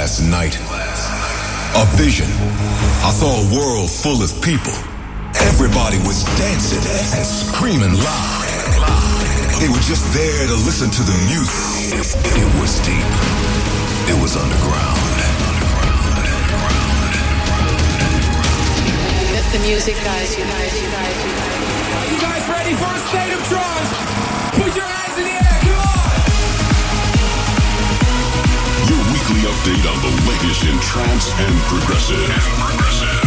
[0.00, 0.56] last night.
[1.76, 2.24] A vision.
[3.04, 4.72] I saw a world full of people.
[5.52, 6.80] Everybody was dancing
[7.12, 8.40] and screaming loud.
[9.60, 12.00] They were just there to listen to the music.
[12.32, 13.12] It was deep.
[14.08, 14.96] It was underground.
[19.52, 21.56] The music guys, you guys, you guys, you guys.
[22.08, 23.90] You guys ready for a state of trance?
[24.56, 24.99] Put your
[29.60, 32.16] update on the latest in trance and progressive.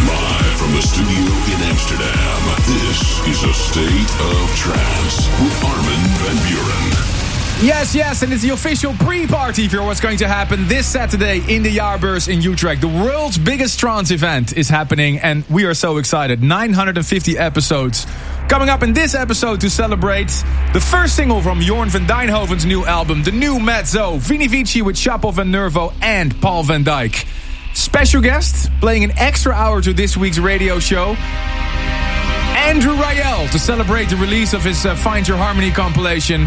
[0.04, 2.38] Live from the studio in Amsterdam.
[2.66, 7.14] This is a state of trance with Armin van Buuren.
[7.62, 11.62] Yes, yes, and it's the official pre-party for what's going to happen this Saturday in
[11.62, 12.80] the Jaarbeurs in Utrecht.
[12.80, 16.42] The world's biggest trance event is happening, and we are so excited.
[16.42, 18.06] 950 episodes.
[18.48, 20.28] Coming up in this episode to celebrate
[20.74, 24.82] the first single from Jorn van Deynhoven's new album, the new Mat Zo, Vini Vici
[24.82, 27.26] with Chapo van Nervo and Paul van Dyk.
[27.74, 31.16] Special guest, playing an extra hour to this week's radio show.
[32.54, 36.42] Andrew Rayel to celebrate the release of his uh, Find Your Harmony compilation.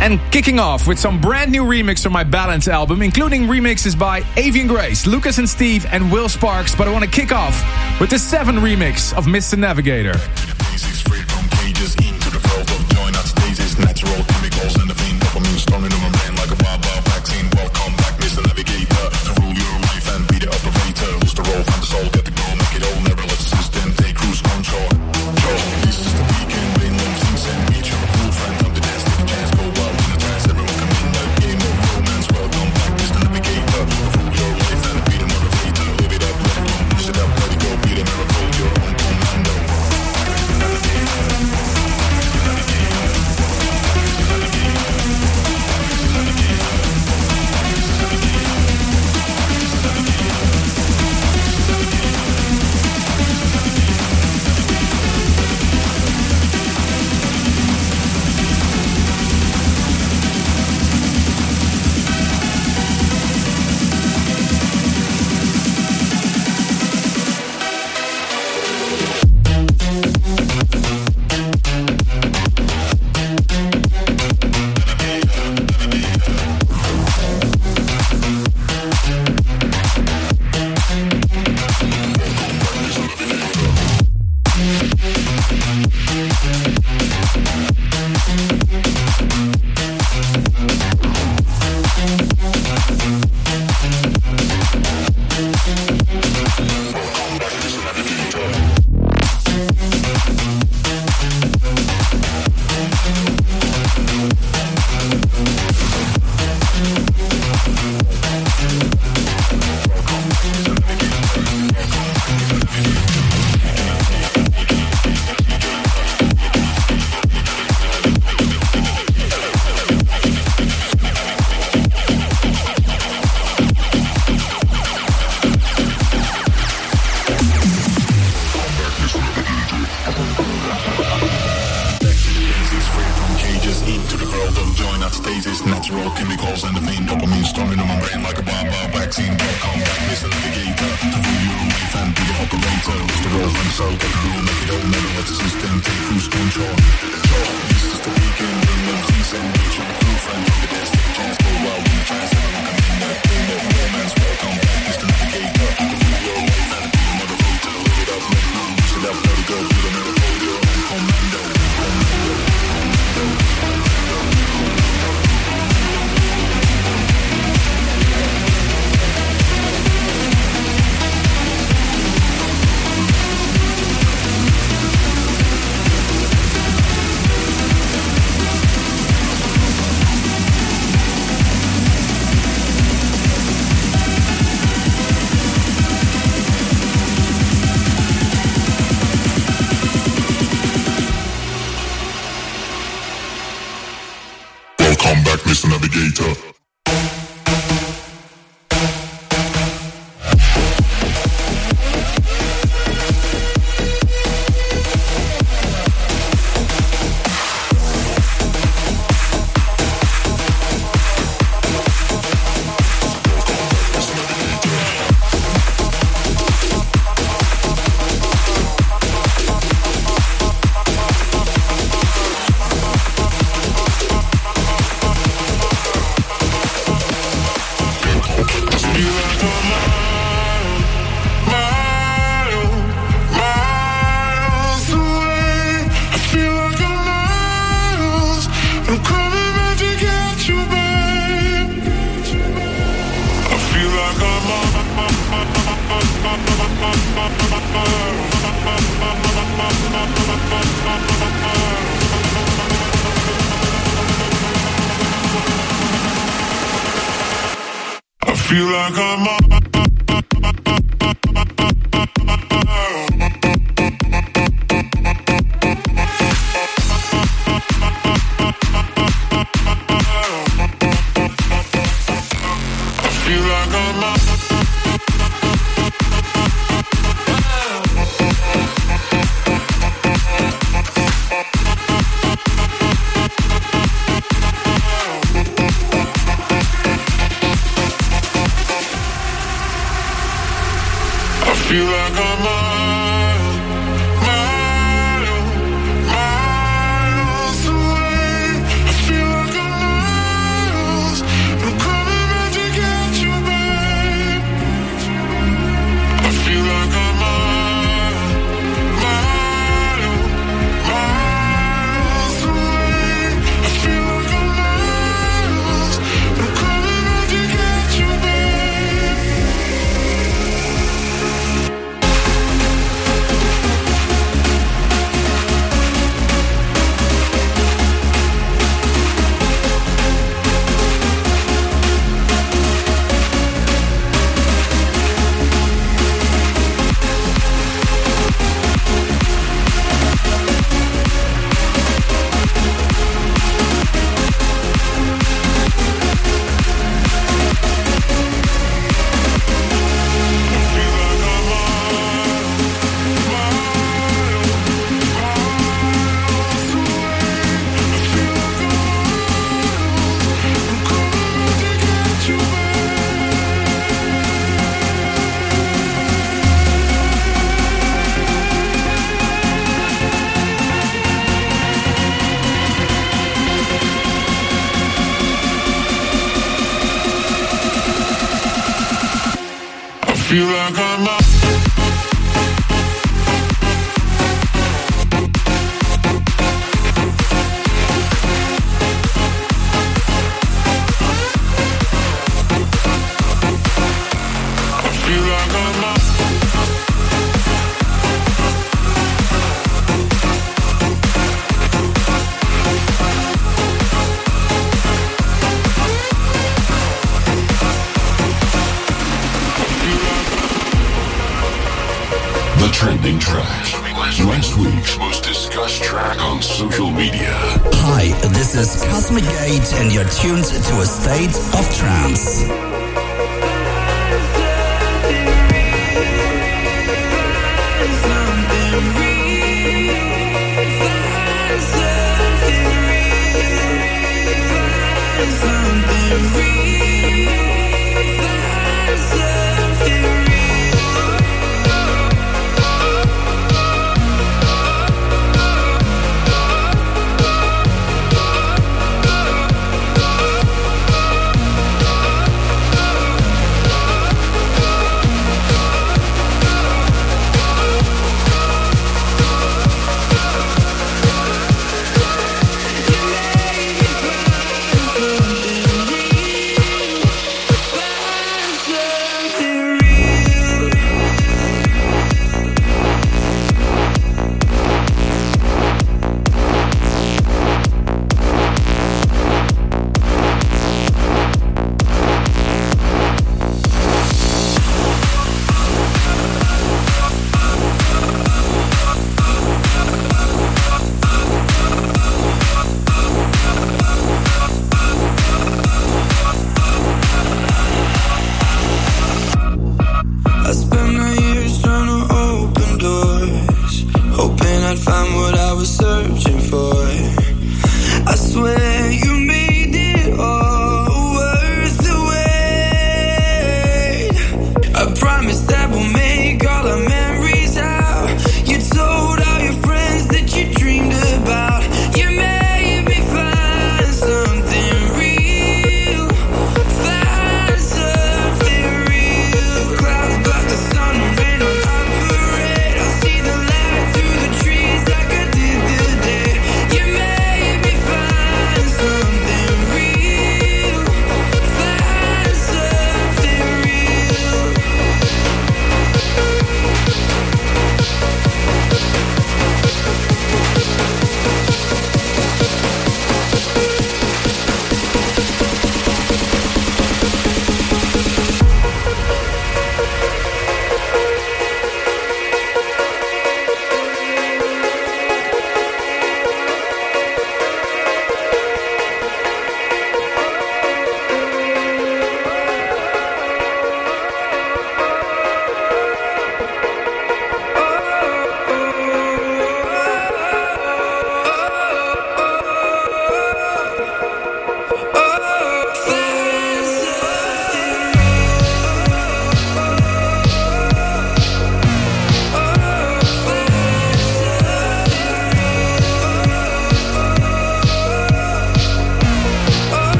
[0.00, 4.22] And kicking off with some brand new remix from my Balance album, including remixes by
[4.36, 6.74] Avian Grays, Lucas and Steve, and Will Sparks.
[6.74, 7.54] But I want to kick off
[8.00, 9.56] with the Sevenn remix of Mr.
[9.56, 10.14] Navigator.
[13.78, 17.50] Natural chemicals and the fiend dopamine storming in my brain like a wild, wild vaccine.
[17.54, 18.40] Welcome back, Mr.
[18.46, 21.12] Navigator, to rule your life and be the operator.
[21.20, 22.43] Who's the role, find the soul, get the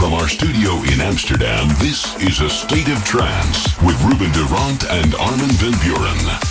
[0.00, 4.86] From our studio in Amsterdam, this is A State of Trance with Ruben de Ronde
[4.88, 6.49] and Armin Van Buuren.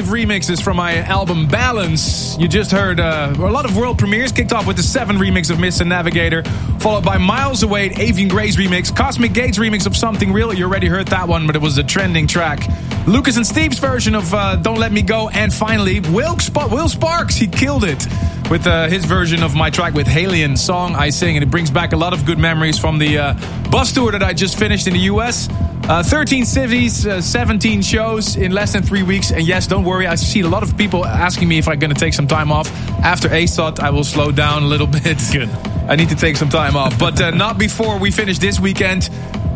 [0.00, 2.38] Massive remixes from my album Balance.
[2.38, 4.32] You just heard uh, a lot of world premieres.
[4.32, 5.86] Kicked off with the Sevenn remix of Mr.
[5.86, 6.42] Navigator,
[6.78, 10.54] followed by Miles Away, Avian Grays remix, Cosmic Gate's remix of Something Real.
[10.54, 12.66] You already heard that one, but it was a trending track.
[13.06, 16.88] Lucas and Steve's version of uh, Don't Let Me Go, and finally Will, Sp- Will
[16.88, 17.36] Sparks.
[17.36, 18.06] He killed it
[18.50, 21.70] with uh, his version of my track with HALIENE song I Sing, and it brings
[21.70, 24.86] back a lot of good memories from the uh, bus tour that I just finished
[24.86, 25.46] in the US.
[25.90, 29.32] Uh, 13 cities, uh, 17 shows in less than three weeks.
[29.32, 31.92] And yes, don't worry, I see a lot of people asking me if I'm going
[31.92, 32.70] to take some time off.
[33.02, 35.18] After ASOT, I will slow down a little bit.
[35.32, 35.48] Good.
[35.88, 39.10] I need to take some time off, but uh, not before we finish this weekend.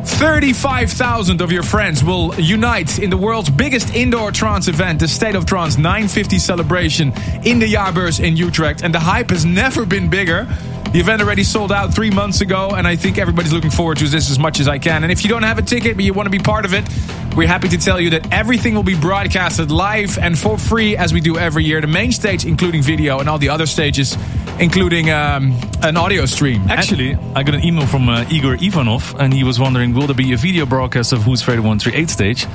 [0.05, 5.37] 35,000 of your friends will unite in the world's biggest indoor trance event, the State
[5.37, 7.13] of Trance 950 celebration
[7.45, 8.83] in the Jaarbeurs in Utrecht.
[8.83, 10.49] And the hype has never been bigger.
[10.95, 14.05] The event already sold out three months ago, and I think everybody's looking forward to
[14.05, 15.03] this as much as I can.
[15.03, 16.89] And if you don't have a ticket, but you want to be part of it,
[17.35, 21.13] we're happy to tell you that everything will be broadcasted live and for free as
[21.13, 21.81] we do every year.
[21.81, 24.17] The main stage, including video, and all the other stages,
[24.61, 26.63] including um, an audio stream.
[26.71, 30.15] Actually, I got an email from uh, Igor Ivanov, and he was wondering, will there
[30.15, 32.47] be a video broadcast of Who's of 138 stage?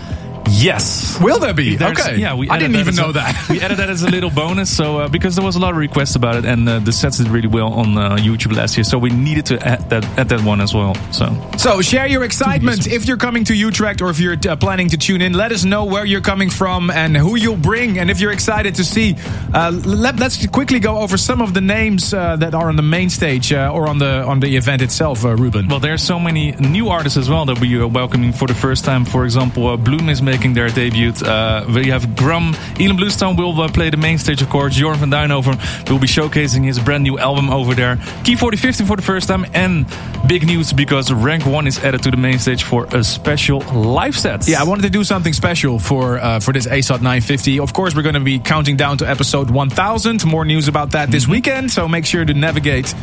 [0.49, 1.19] Yes.
[1.21, 1.75] Will there be?
[1.75, 2.17] There's- Okay.
[2.17, 3.35] Yeah, we I didn't even as a- know that.
[3.49, 5.77] we added that as a little bonus, so uh, because there was a lot of
[5.77, 8.83] requests about it, and uh, the sets did really well on uh, YouTube last year,
[8.83, 10.95] so we needed to add that add that one as well.
[11.11, 11.25] So
[11.57, 14.97] So share your excitement if you're coming to Utrecht or if you're uh, planning to
[14.97, 15.33] tune in.
[15.33, 18.75] Let us know where you're coming from and who you'll bring, and if you're excited
[18.75, 19.15] to see.
[19.53, 22.83] Uh, let, us quickly go over some of the names uh, that are on the
[22.83, 25.67] main stage uh, or on the on the event itself, uh, Ruben.
[25.67, 28.53] Well, there are so many new artists as well that we are welcoming for the
[28.53, 29.05] first time.
[29.05, 31.11] For example, uh, Bloom is making their debut.
[31.11, 32.53] Uh, we have Grum.
[32.75, 34.77] Ilan Bluestone will uh, play the main stage, of course.
[34.77, 35.57] Jorn van Deynhoven
[35.89, 37.97] will be showcasing his brand new album over there.
[38.23, 39.45] Key 4050 for the first time.
[39.53, 39.85] And
[40.27, 44.17] big news because Rank 1 is added to the main stage for a special live
[44.17, 44.47] set.
[44.47, 47.59] Yeah, I wanted to do something special for uh, for this ASOT 950.
[47.59, 50.25] Of course, we're going to be counting down to episode 1000.
[50.25, 52.93] More news about that this weekend, so make sure to navigate.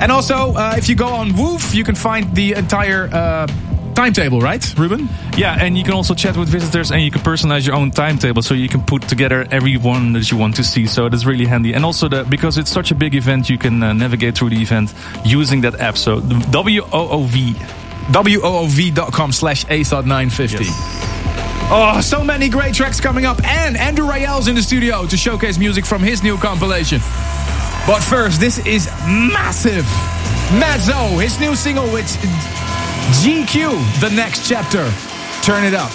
[0.00, 3.48] And also, uh, if you go on WOOV, you can find the entire uh,
[3.98, 5.08] timetable, right, Ruben?
[5.36, 8.42] Yeah, and you can also chat with visitors and you can personalize your own timetable
[8.42, 10.86] so you can put together everyone that you want to see.
[10.86, 11.74] So that's really handy.
[11.74, 14.62] And also, the, because it's such a big event, you can uh, navigate through the
[14.62, 15.98] event using that app.
[15.98, 17.54] So WOOV.
[18.12, 20.66] WOOV.com slash ASOT 950.
[21.70, 23.44] Oh, so many great tracks coming up.
[23.44, 27.00] And Andrew Rayel's in the studio to showcase music from his new compilation.
[27.84, 29.84] But first, this is massive.
[30.60, 32.06] Mat Zo, his new single with
[33.08, 34.90] GQ, the next chapter.
[35.42, 35.90] Turn it up.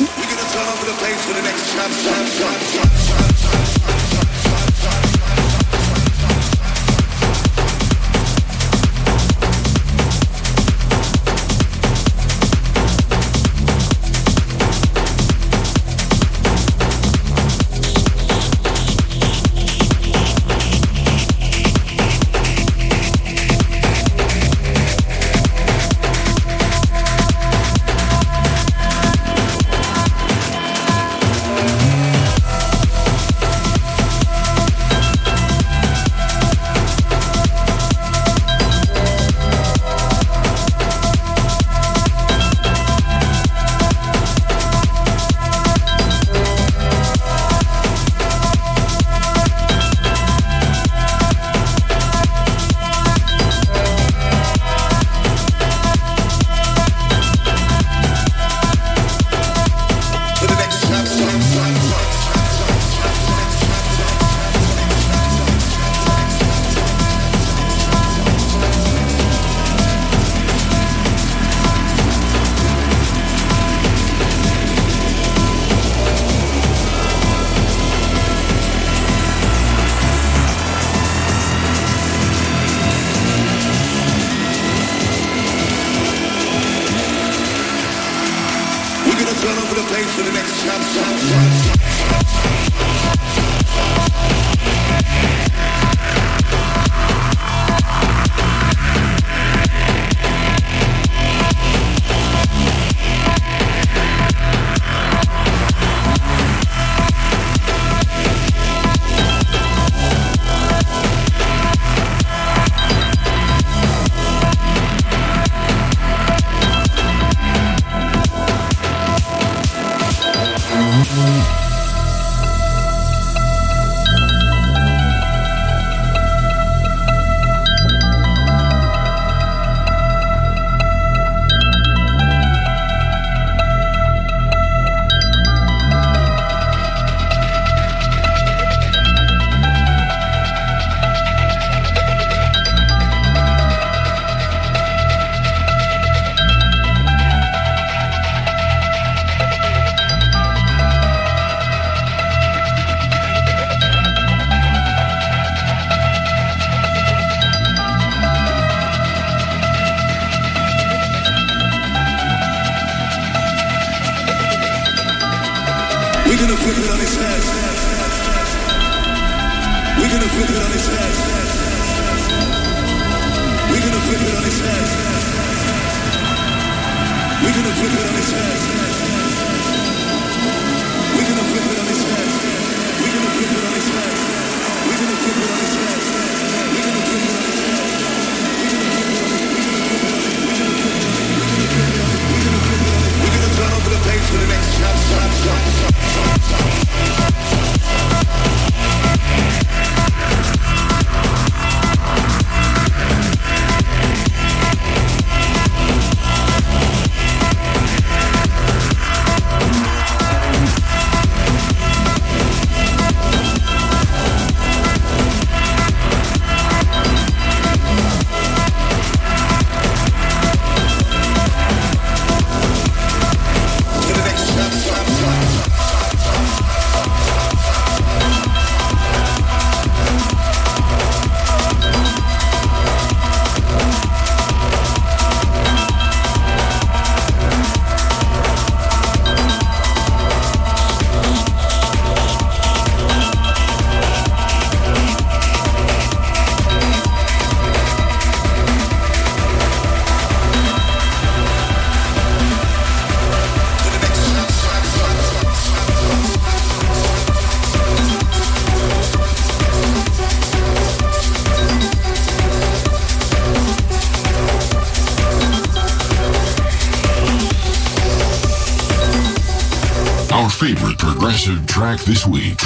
[271.73, 272.59] track this week.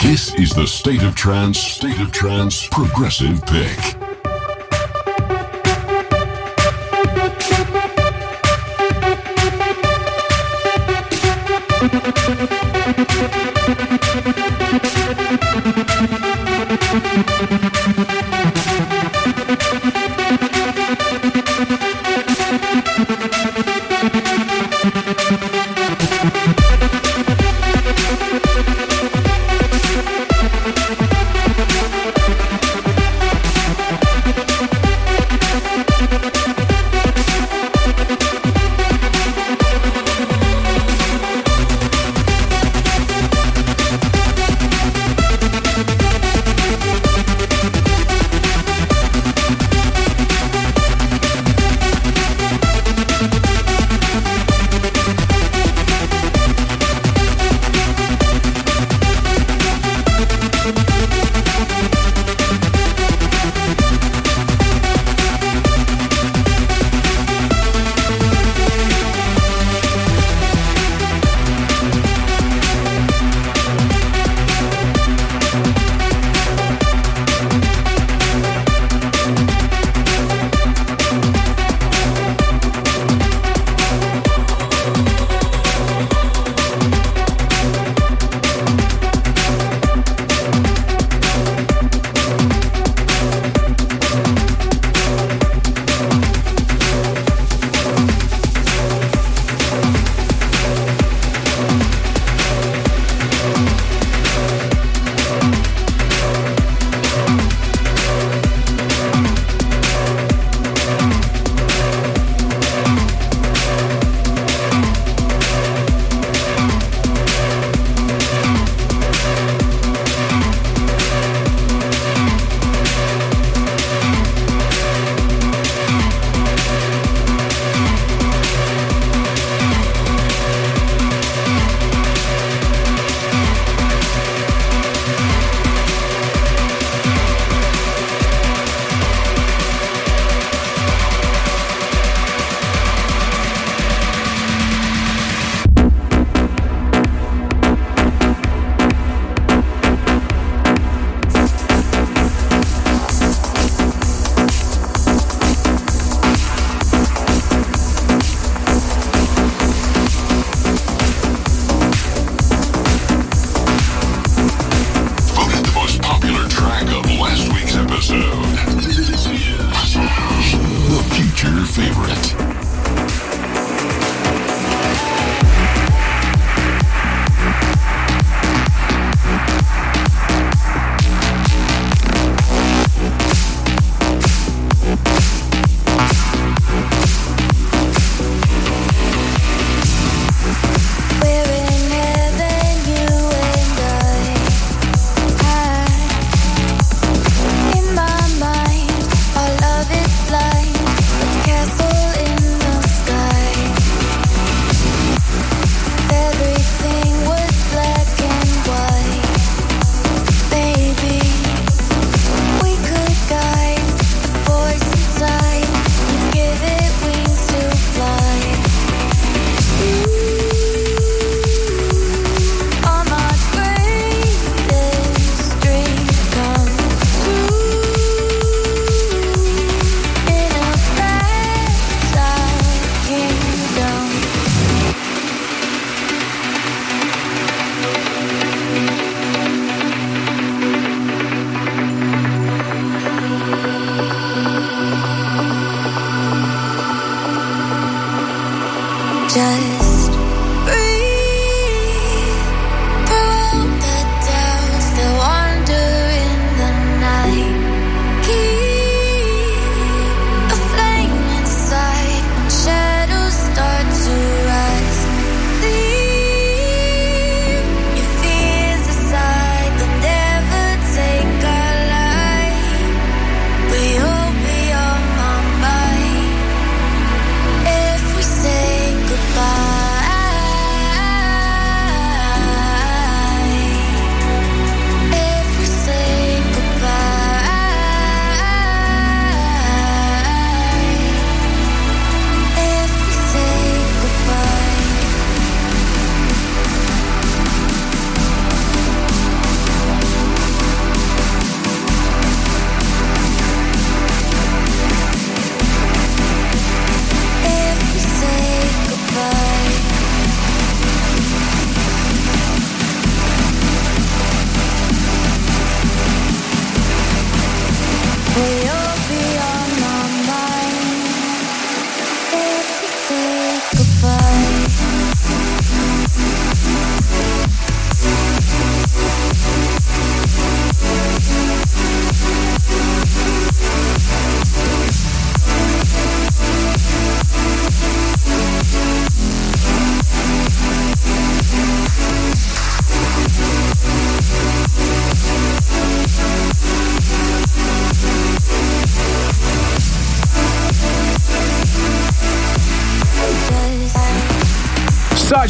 [0.00, 4.01] This is the State of Trance, State of Trance Progressive Pick.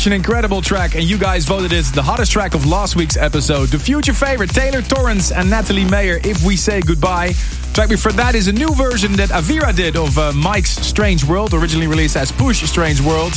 [0.03, 3.17] Such an incredible track, and you guys voted it the hottest track of last week's
[3.17, 3.69] episode.
[3.69, 7.35] The future favorite Taylor Torrence and Natalie Major, If We Say Goodbye.
[7.73, 11.55] Track before that is a new version that Avira did of uh, Mike's Strange World,
[11.55, 13.33] originally released as Push Strange World.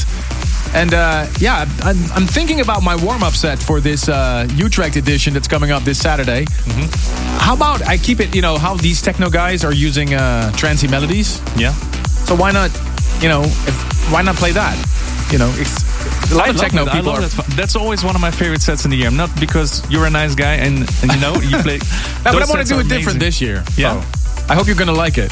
[0.74, 4.96] And uh, yeah, I'm, I'm, thinking about my warm up set for this uh, Utrecht
[4.96, 6.46] edition that's coming up this Saturday.
[6.46, 7.38] Mm-hmm.
[7.42, 10.88] How about I keep it, you know, how these techno guys are using uh, trancy
[10.88, 11.40] melodies?
[11.56, 11.74] Yeah.
[12.26, 12.72] So why not,
[13.22, 14.76] you know, if, why not play that?
[15.32, 15.85] You know, it's
[16.34, 17.12] I of techno people.
[17.12, 17.54] I are, that.
[17.56, 19.12] That's always one of my favorite sets in the year.
[19.12, 21.78] Not because you're a nice guy and, and you know you play.
[22.24, 23.64] no, but I want to do it different this year.
[23.78, 24.02] Yeah.
[24.02, 25.32] So I hope you're gonna like it.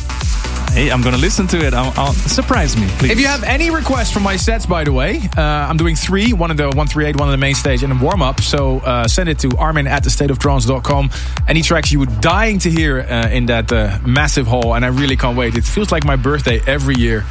[0.74, 1.76] Hey, I'm gonna listen to it.
[1.76, 3.12] I'll, I'll surprise me, please.
[3.12, 6.34] If you have any requests for my sets, by the way, uh, I'm doing three:
[6.34, 8.42] one of the 138, one on the main stage, and a warm up.
[8.42, 11.12] So uh, send it to Armin at thestateoftrance.com.
[11.48, 14.88] Any tracks you were dying to hear uh, in that uh, massive hall, and I
[14.88, 15.56] really can't wait.
[15.56, 17.24] It feels like my birthday every year.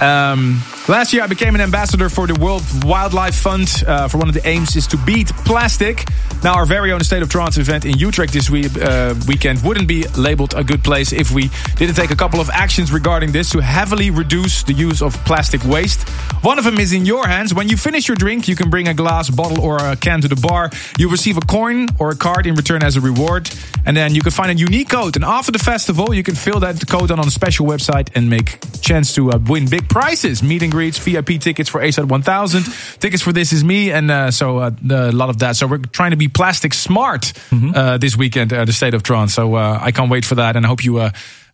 [0.00, 3.68] Um, last year, I became an ambassador for the World Wildlife Fund.
[3.86, 6.04] Uh, for one of the aims is to beat plastic.
[6.42, 9.88] Now, our very own State of Trance event in Utrecht this week, uh, weekend wouldn't
[9.88, 13.50] be labeled a good place if we didn't take a couple of actions regarding this
[13.50, 16.08] to heavily reduce the use of plastic waste.
[16.42, 17.52] One of them is in your hands.
[17.52, 20.28] When you finish your drink, you can bring a glass, bottle, or a can to
[20.28, 20.70] the bar.
[20.98, 23.50] You receive a coin or a card in return as a reward.
[23.84, 25.16] And then you can find a unique code.
[25.16, 28.30] And after the festival, you can fill that code on on a special website and
[28.30, 30.42] make chance to uh, win big prizes.
[30.42, 32.64] Meet and greets, VIP tickets for ASOT 1000,
[33.00, 35.56] tickets for This Is Me, and uh, so uh, a lot of that.
[35.56, 37.98] So we're trying to be plastic smart mm-hmm.
[37.98, 39.34] this weekend at the State of Trance.
[39.34, 40.98] So I can't wait for that, and I hope you.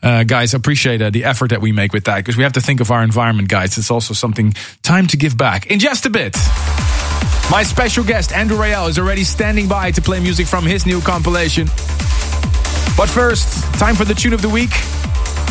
[0.03, 2.61] Uh, guys appreciate uh, the effort that we make with that because we have to
[2.61, 3.78] think of our environment, guys.
[3.78, 5.68] It's also something time to give back.
[5.68, 6.37] In just a bit,
[7.51, 11.01] my special guest Andrew Rayel is already standing by to play music from his new
[11.01, 11.68] compilation.
[12.99, 14.72] But first, time for the tune of the week.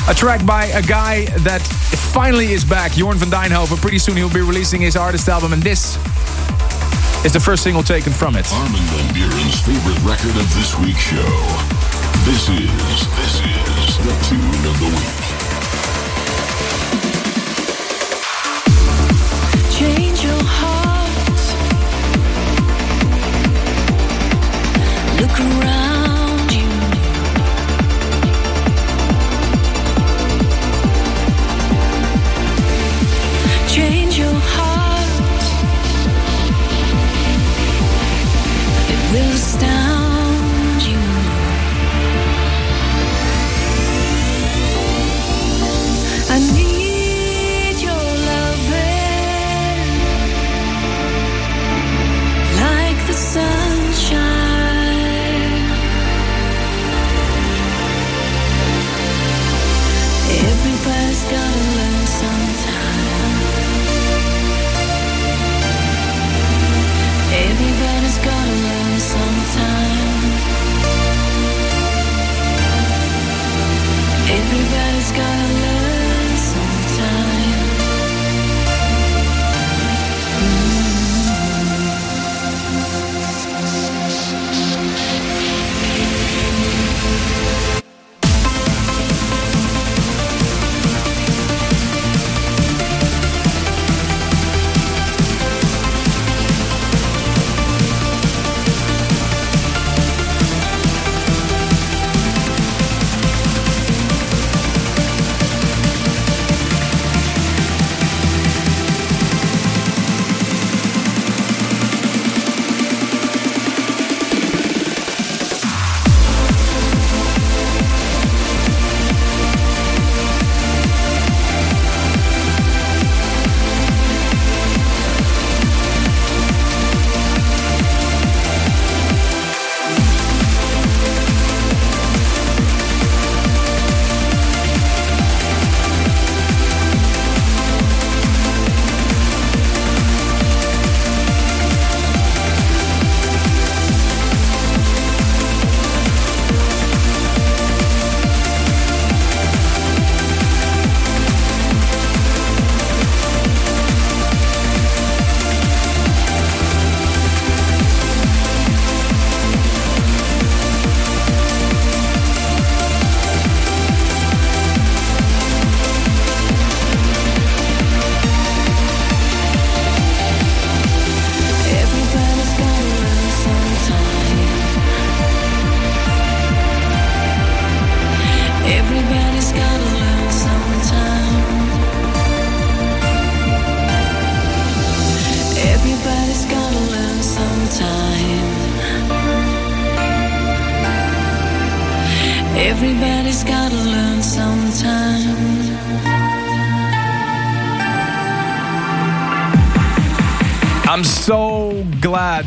[0.10, 1.62] A track by a guy that
[2.12, 3.78] finally is back, Jorn van Deynhoven.
[3.78, 5.95] Pretty soon he'll be releasing his artist album, and this
[7.24, 8.45] is the first single taken from it.
[8.51, 11.24] Armin van Buuren's favorite record of this week's show.
[12.26, 12.70] This is,
[13.16, 15.24] this is the tune of the week.
[19.72, 21.12] Change your heart.
[25.22, 25.83] Look around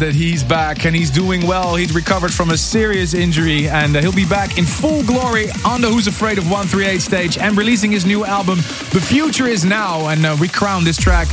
[0.07, 1.75] that he's back and he's doing well.
[1.75, 5.81] He's recovered from a serious injury and uh, he'll be back in full glory on
[5.81, 8.59] the Who's Afraid of 138 stage and releasing his new album,
[8.93, 10.07] The Future Is Now.
[10.07, 11.27] And uh, we crown this track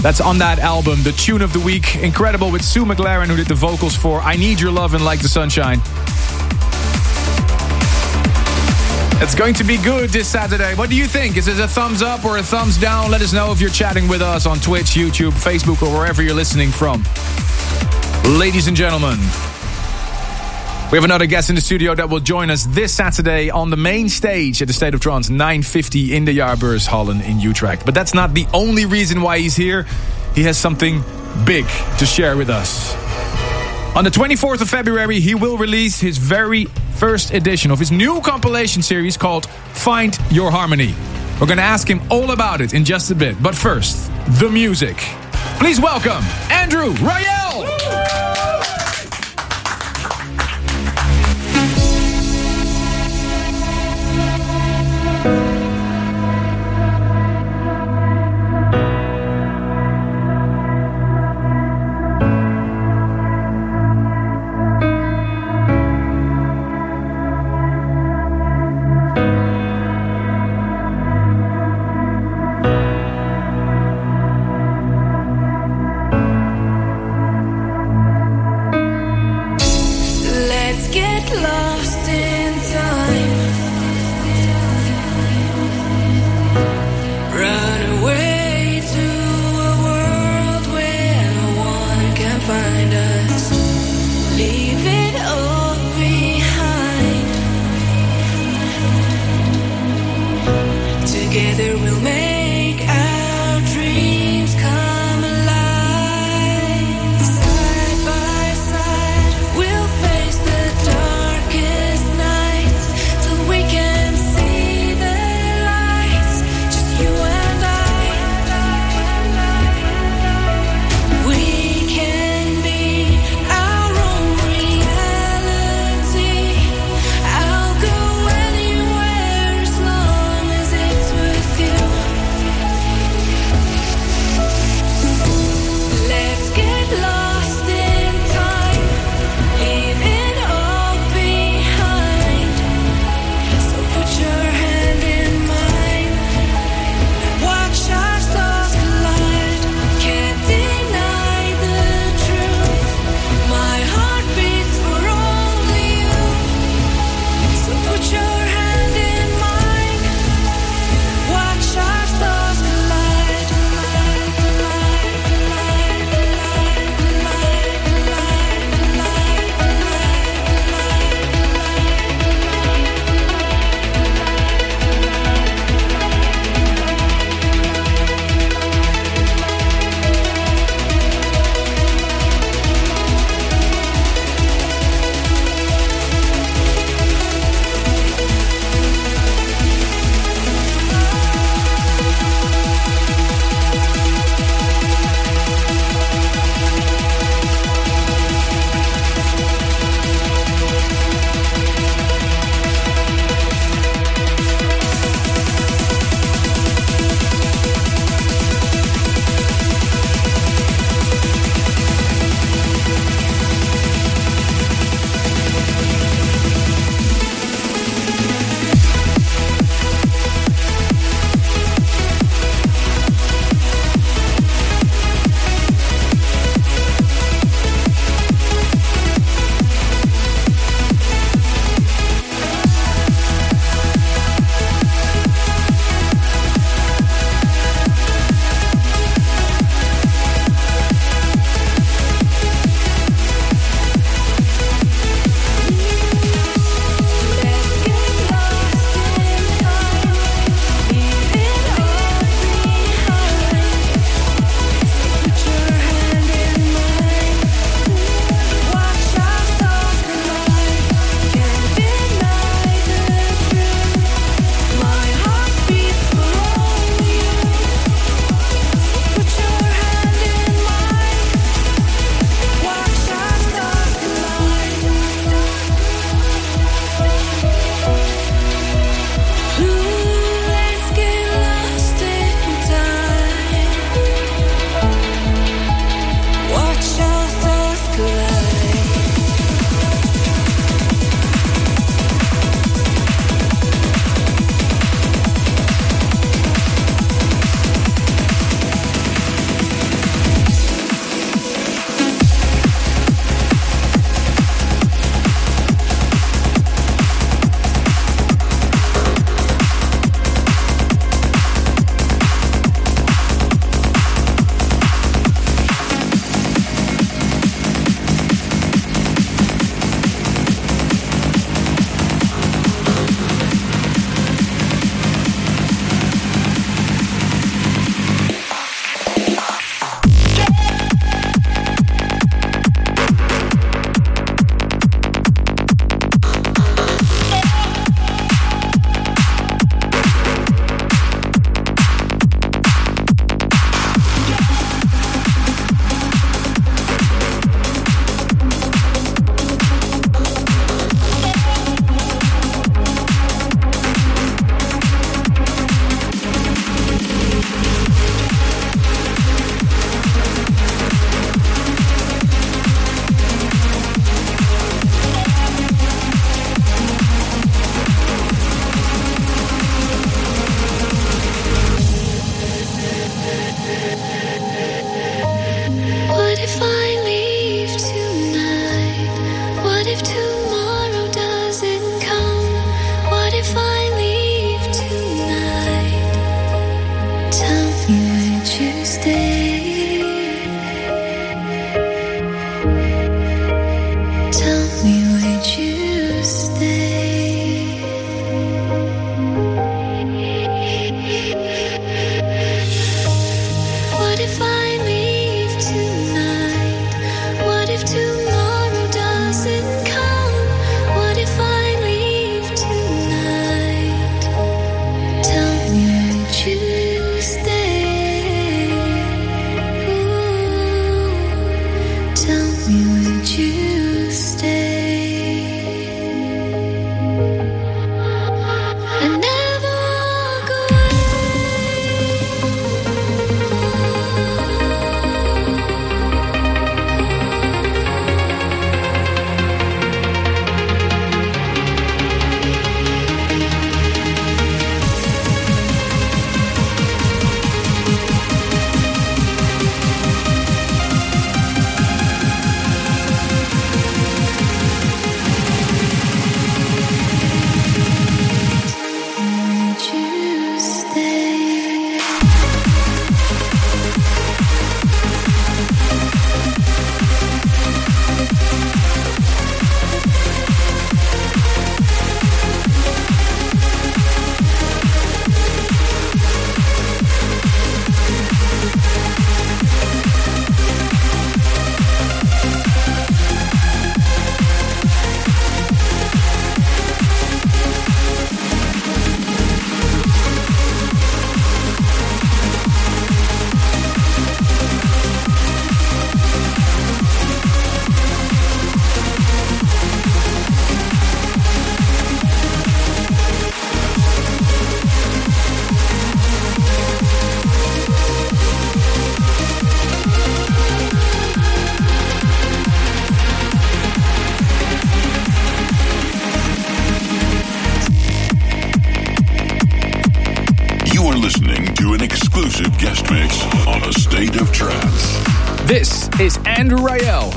[0.00, 1.96] that's on that album, the tune of the week.
[1.96, 5.28] Incredible with Sue McLaren, who did the vocals for I Need Your Lovin' Like the
[5.28, 5.80] Sunshine.
[9.22, 10.74] It's going to be good this Saturday.
[10.76, 11.36] What do you think?
[11.36, 13.10] Is it a thumbs up or a thumbs down?
[13.10, 16.34] Let us know if you're chatting with us on Twitch, YouTube, Facebook, or wherever you're
[16.34, 17.02] listening from.
[18.26, 19.18] Ladies and gentlemen,
[20.90, 23.76] we have another guest in the studio that will join us this Saturday on the
[23.76, 27.86] main stage at the State of Trance 950 in the Jaarbeurs Hallen in Utrecht.
[27.86, 29.86] But that's not the only reason why he's here.
[30.34, 31.04] He has something
[31.44, 31.66] big
[31.98, 32.96] to share with us.
[33.94, 36.64] On the 24th of February, he will release his very
[36.96, 40.96] first edition of his new compilation series called Find Your Harmony.
[41.40, 43.40] We're going to ask him all about it in just a bit.
[43.40, 44.10] But first,
[44.40, 44.96] the music.
[45.60, 47.25] Please welcome Andrew Rayel.
[101.56, 102.25] Together we'll make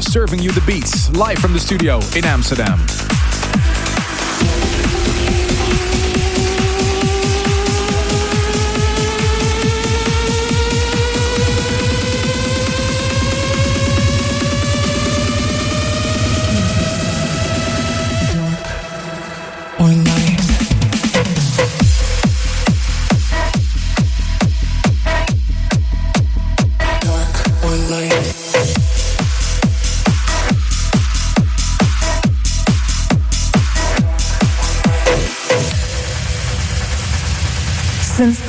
[0.09, 2.98] serving you the beats live from the studio in Amsterdam.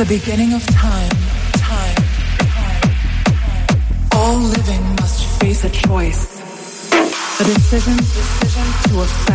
[0.04, 1.10] the beginning of time,
[1.52, 1.94] time,
[2.38, 2.80] time,
[3.28, 3.80] time,
[4.12, 6.40] all living must face a choice,
[7.38, 9.29] a decision, decision to affirm.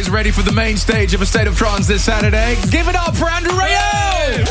[0.00, 2.56] Is ready for the main stage of a State of Trance this Saturday.
[2.70, 4.48] Give it up for Andrew Rayel!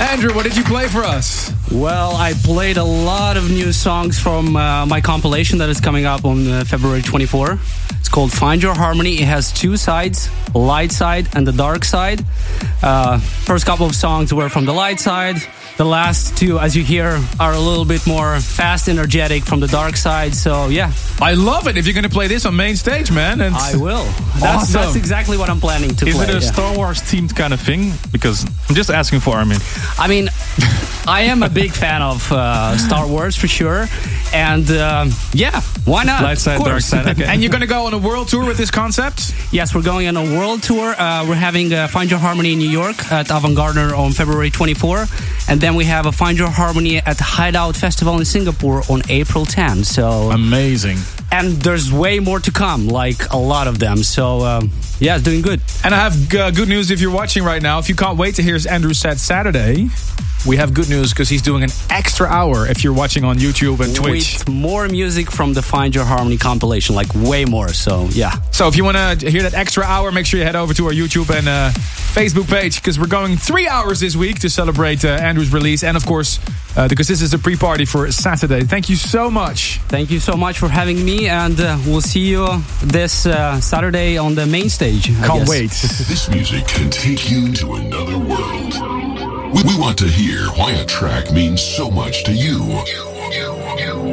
[0.00, 1.50] Andrew, what did you play for us?
[1.72, 6.04] Well, I played a lot of new songs from uh, my compilation that is coming
[6.04, 7.58] up on uh, February 24.
[7.92, 9.14] It's called Find Your Harmony.
[9.14, 12.22] It has two sides, light side and the dark side.
[12.82, 15.36] Uh, first couple of songs were from the light side.
[15.78, 19.68] The last two, as you hear, are a little bit more fast, energetic from the
[19.68, 20.34] dark side.
[20.34, 20.92] So yeah,
[21.22, 23.40] I love it if you're going to play this on main stage, man.
[23.40, 24.02] And I will.
[24.40, 24.80] That's Awesome.
[24.80, 26.10] that's exactly what I'm planning to play.
[26.10, 26.24] Is play.
[26.24, 26.52] it a yeah.
[26.52, 27.92] Star Wars themed kind of thing?
[28.10, 29.58] Because I'm just asking for Armin.
[29.98, 30.28] I mean,
[31.06, 33.86] I am a big fan of uh, Star Wars for sure,
[34.34, 36.22] and um, yeah, why not?
[36.22, 37.06] Light side, dark side.
[37.08, 37.24] Okay.
[37.24, 39.32] and you're going to go on a world tour with this concept?
[39.52, 40.94] Yes, we're going on a world tour.
[40.98, 44.50] Uh, we're having uh, Find Your Harmony in New York at Avant Gardner on February
[44.50, 45.06] 24.
[45.48, 49.02] And then we have a Find Your Harmony at the Hideout Festival in Singapore on
[49.08, 49.84] April 10.
[49.84, 50.98] So, Amazing.
[51.30, 53.98] and there's way more to come, like a lot of them.
[54.02, 55.60] So, um, yeah, it's doing good.
[55.84, 57.78] And I have uh, good news if you're watching right now.
[57.78, 59.88] If you can't wait to hear Andrew set Saturday,
[60.46, 63.80] we have good news because he's doing an extra hour if you're watching on YouTube
[63.80, 64.38] and Twitch.
[64.38, 67.68] With more music from the Find Your Harmony compilation, like way more.
[67.72, 68.32] So, yeah.
[68.50, 70.86] So if you want to hear that extra hour, make sure you head over to
[70.86, 71.70] our YouTube and uh,
[72.12, 75.82] Facebook page because we're going three hours this week to celebrate uh, Andrew's release.
[75.82, 76.38] And of course,
[76.76, 78.64] uh, because this is a pre-party for Saturday.
[78.64, 79.78] Thank you so much.
[79.88, 82.46] Thank you so much for having me, and uh, we'll see you
[82.82, 85.10] this uh, Saturday on the main stage.
[85.10, 85.48] I Can't guess.
[85.48, 85.70] wait.
[86.12, 88.74] This music can take you to another world.
[89.54, 92.58] We, we want to hear why a track means so much to you.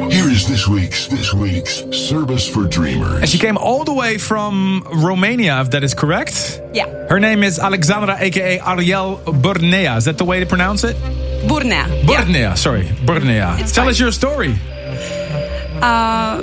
[0.08, 3.20] Here is this week's this week's service for dreamers.
[3.20, 6.60] And she came all the way from Romania, if that is correct.
[6.72, 6.86] Yeah.
[7.08, 9.96] Her name is Alexandra, aka Ariel Burnea.
[9.96, 10.96] Is that the way to pronounce it?
[11.48, 11.86] Burnea.
[12.06, 12.88] Burnea, sorry.
[13.04, 13.56] Burnea.
[13.58, 13.90] It's Tell fine.
[13.90, 14.54] us your story.
[15.82, 16.42] Uh,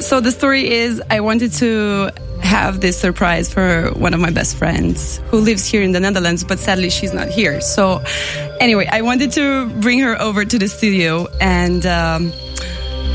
[0.00, 2.10] so the story is I wanted to
[2.42, 6.44] have this surprise for one of my best friends who lives here in the Netherlands,
[6.44, 7.60] but sadly she's not here.
[7.60, 8.02] So
[8.60, 12.32] anyway, I wanted to bring her over to the studio and um,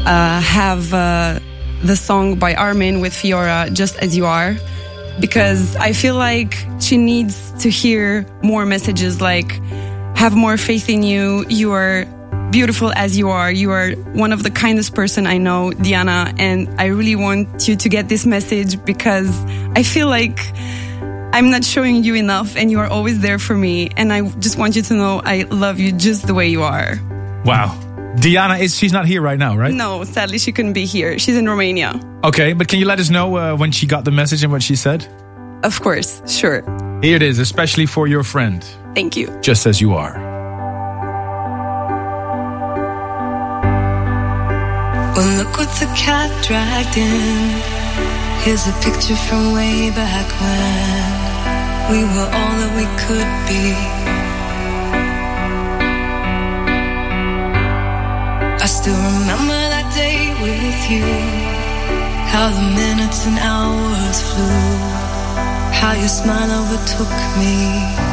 [0.06, 1.40] uh, have uh,
[1.84, 4.56] the song by Armin with Fiora, Just As You Are,
[5.20, 9.52] because I feel like she needs to hear more messages like,
[10.16, 12.06] have more faith in you, you are
[12.52, 13.52] beautiful as you are.
[13.52, 17.76] You are one of the kindest person I know, Diana, and I really want you
[17.76, 19.44] to get this message because
[19.76, 20.40] I feel like
[21.34, 24.58] I'm not showing you enough and you are always there for me and I just
[24.60, 27.00] want you to know I love you just the way you are.
[27.44, 27.93] Wow.
[28.20, 29.74] Diana is she's not here right now, right?
[29.74, 31.18] No, sadly she couldn't be here.
[31.20, 32.00] She's in Romania.
[32.24, 34.62] Okay, but can you let us know uh, when she got the message and what
[34.62, 35.06] she said?
[35.64, 36.62] Of course, sure.
[37.02, 38.64] Here it is, especially for your friend,
[38.96, 39.28] Thank you.
[39.42, 40.14] just as you are.
[45.16, 47.50] Well, look what the cat dragged in.
[48.44, 54.03] Here's a picture from way back when we were all that we could be.
[58.84, 61.08] Still remember that day with you.
[62.34, 64.72] How the minutes and hours flew.
[65.72, 68.13] How your smile overtook me.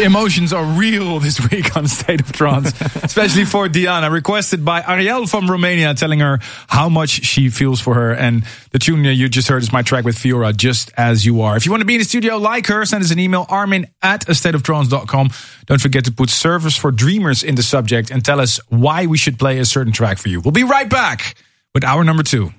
[0.00, 2.72] The emotions are real this week on State of Trance,
[3.02, 6.38] especially for Diana, requested by Ariel from Romania, telling her
[6.68, 8.10] how much she feels for her.
[8.14, 11.54] And the tune you just heard is my track with Fiora, Just As You Are.
[11.54, 13.88] If you want to be in the studio like her, send us an email, armin
[14.00, 15.30] at astateoftrance.com.
[15.66, 19.18] Don't forget to put Service for Dreamers in the subject and tell us why we
[19.18, 20.40] should play a certain track for you.
[20.40, 21.34] We'll be right back
[21.74, 22.54] with our number two.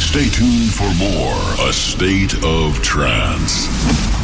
[0.00, 4.17] Stay tuned for more A State of Trance.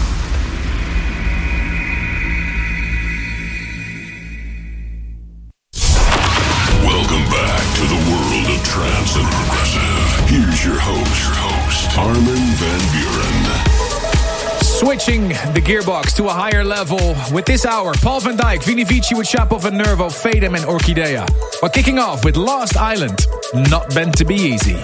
[8.75, 10.29] Trance and progressive.
[10.29, 14.65] Here's your host, your host, Armin van Buuren.
[14.65, 19.15] Switching the gearbox to a higher level with this hour, Paul van Dyk, Vini Vici
[19.15, 21.25] with Shapov and Nervo, Fatum and Orkidea.
[21.63, 23.25] While kicking off with Last Island,
[23.71, 24.75] Not Meant to Be Easy.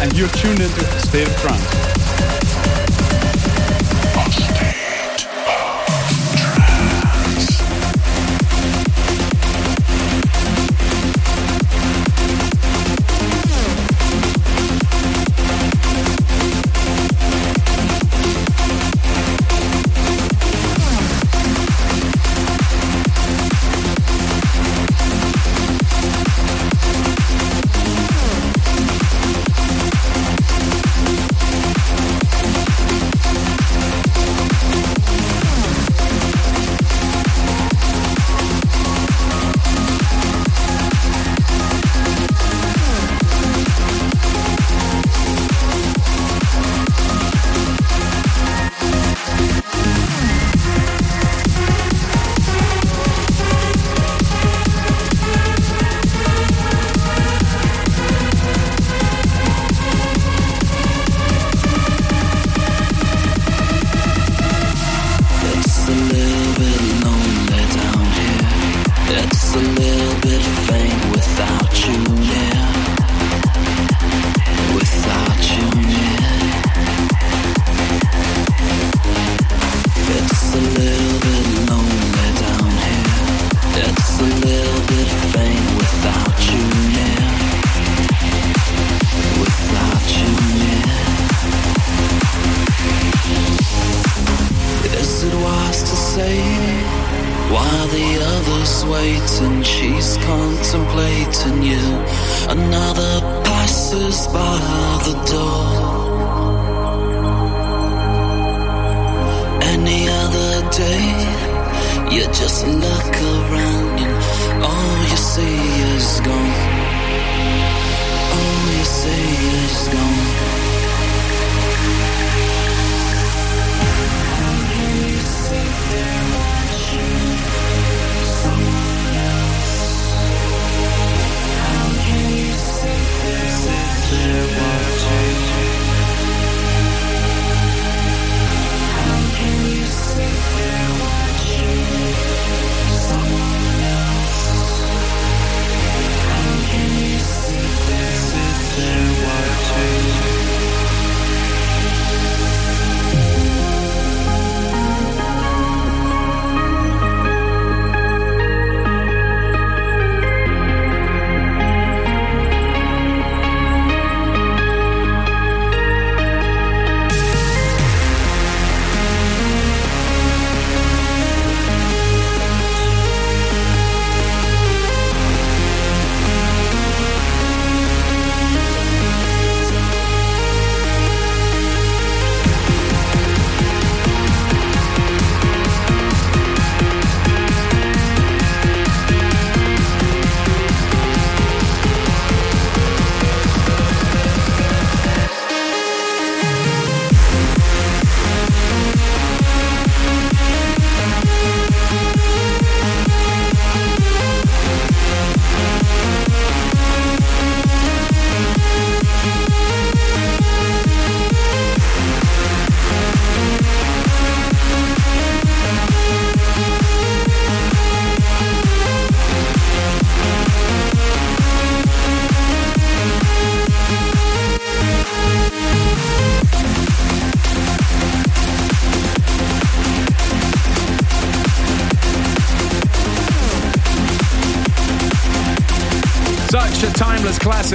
[0.00, 1.93] And you're tuned into state of trance.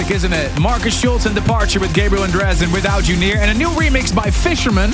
[0.10, 0.60] Isn't it?
[0.60, 2.34] Markus Schulz and Departure with Gabriel and
[2.74, 4.92] Without You Near, and a new remix by Fisherman.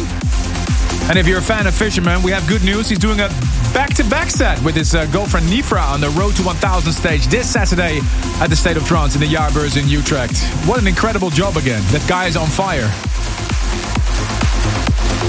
[1.08, 2.90] And if you're a fan of Fisherman, we have good news.
[2.90, 3.30] He's doing a
[3.74, 8.00] back-to-back set with his uh, girlfriend Nifra on the Road to 1000 stage this Saturday
[8.42, 10.38] at the State of Trance in the Jaarbeurs in Utrecht.
[10.68, 11.82] What an incredible job again.
[11.92, 12.92] That guy is on fire.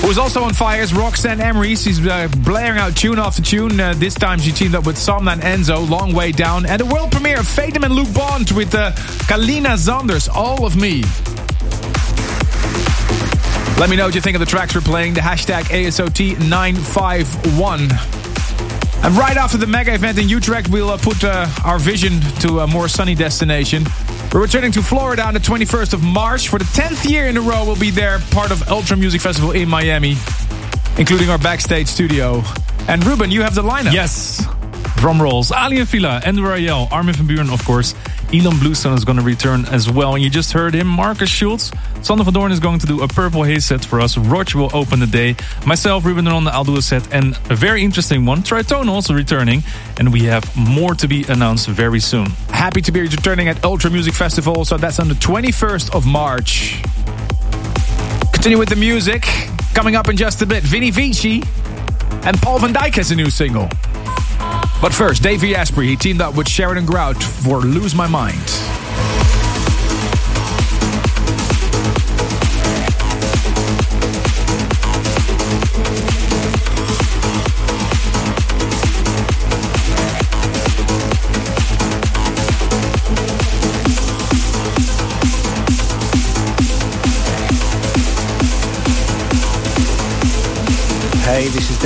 [0.07, 1.75] Who's also on fire is Roxanne Emery.
[1.75, 3.81] She's uh, blaring out tune after tune.
[3.81, 6.65] Uh, this time she teamed up with Somna and Enzo, Long Way Down.
[6.65, 8.93] And the world premiere of Fatum and Luke Bond with uh,
[9.27, 11.03] Kaleena Zanders, All of Me.
[13.81, 15.15] Let me know what you think of the tracks we're playing.
[15.15, 17.91] The hashtag ASOT951.
[19.05, 22.61] And right after the mega event in Utrecht, we'll uh, put uh, our vision to
[22.61, 23.85] a more sunny destination.
[24.37, 26.49] We're returning to Florida on the 21st of March.
[26.49, 29.53] For the 10th year in a row, we'll be there, part of Ultra Music Festival
[29.53, 30.15] in Miami,
[30.99, 32.43] including our backstage studio.
[32.87, 33.95] And Ruben, you have the lineup.
[33.95, 34.47] Yes.
[34.97, 35.53] Drum rolls.
[35.53, 37.95] Aly and Fila, Andrew Rayel, Armin van Buuren, of course.
[38.29, 40.15] Ilan Bluestone is going to return as well.
[40.15, 41.73] And you just heard him, Markus Schulz.
[42.03, 44.19] Sander van Doorn is going to do a Purple Haze set for us.
[44.19, 45.35] Rodg will open the day.
[45.65, 47.11] Myself, Ruben Ronde, I'll do a set.
[47.11, 49.63] And a very interesting one, Tritonal also returning.
[49.99, 52.27] And we have more to be announced very soon.
[52.67, 54.65] Happy to be returning at Ultra Music Festival.
[54.65, 56.83] So that's on the 21st of March.
[58.33, 59.23] Continue with the music.
[59.73, 61.45] Coming up in just a bit, Vini Vici
[62.25, 63.69] and Paul van Dyk has a new single.
[64.83, 68.66] But first, Davey Asprey, he teamed up with Sheridan Grout for Lose My Mind.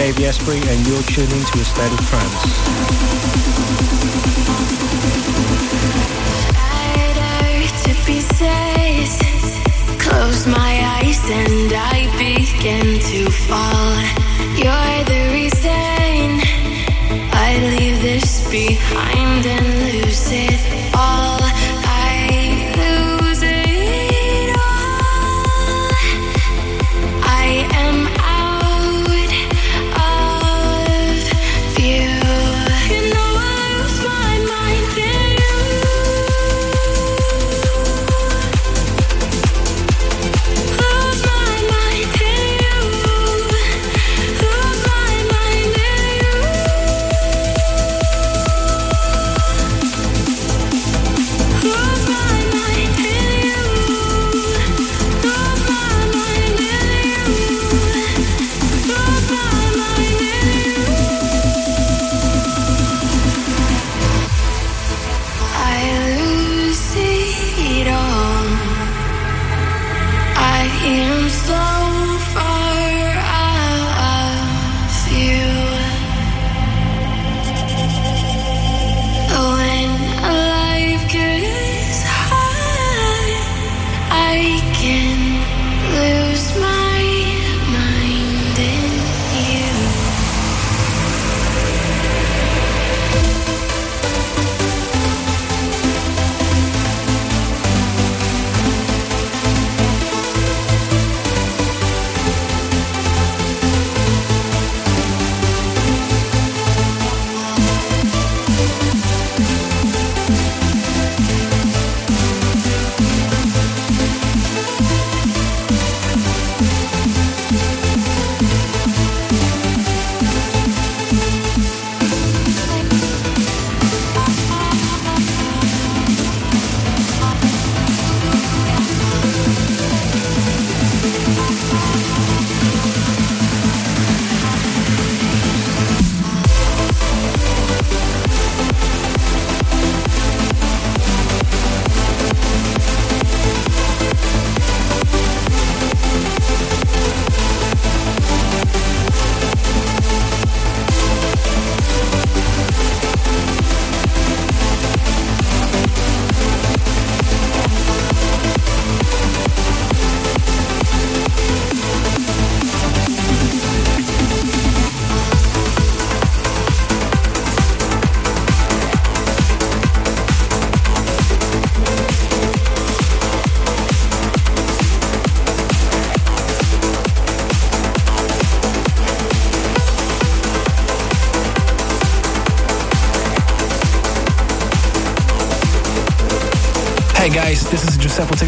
[0.01, 2.43] This Asprey, and you're tuned into a state of trance.
[6.57, 9.19] Harder to be safe.
[10.01, 13.97] Close my eyes and I begin to fall.
[14.57, 16.41] You're the reason
[17.31, 21.40] I leave this behind and lose it all.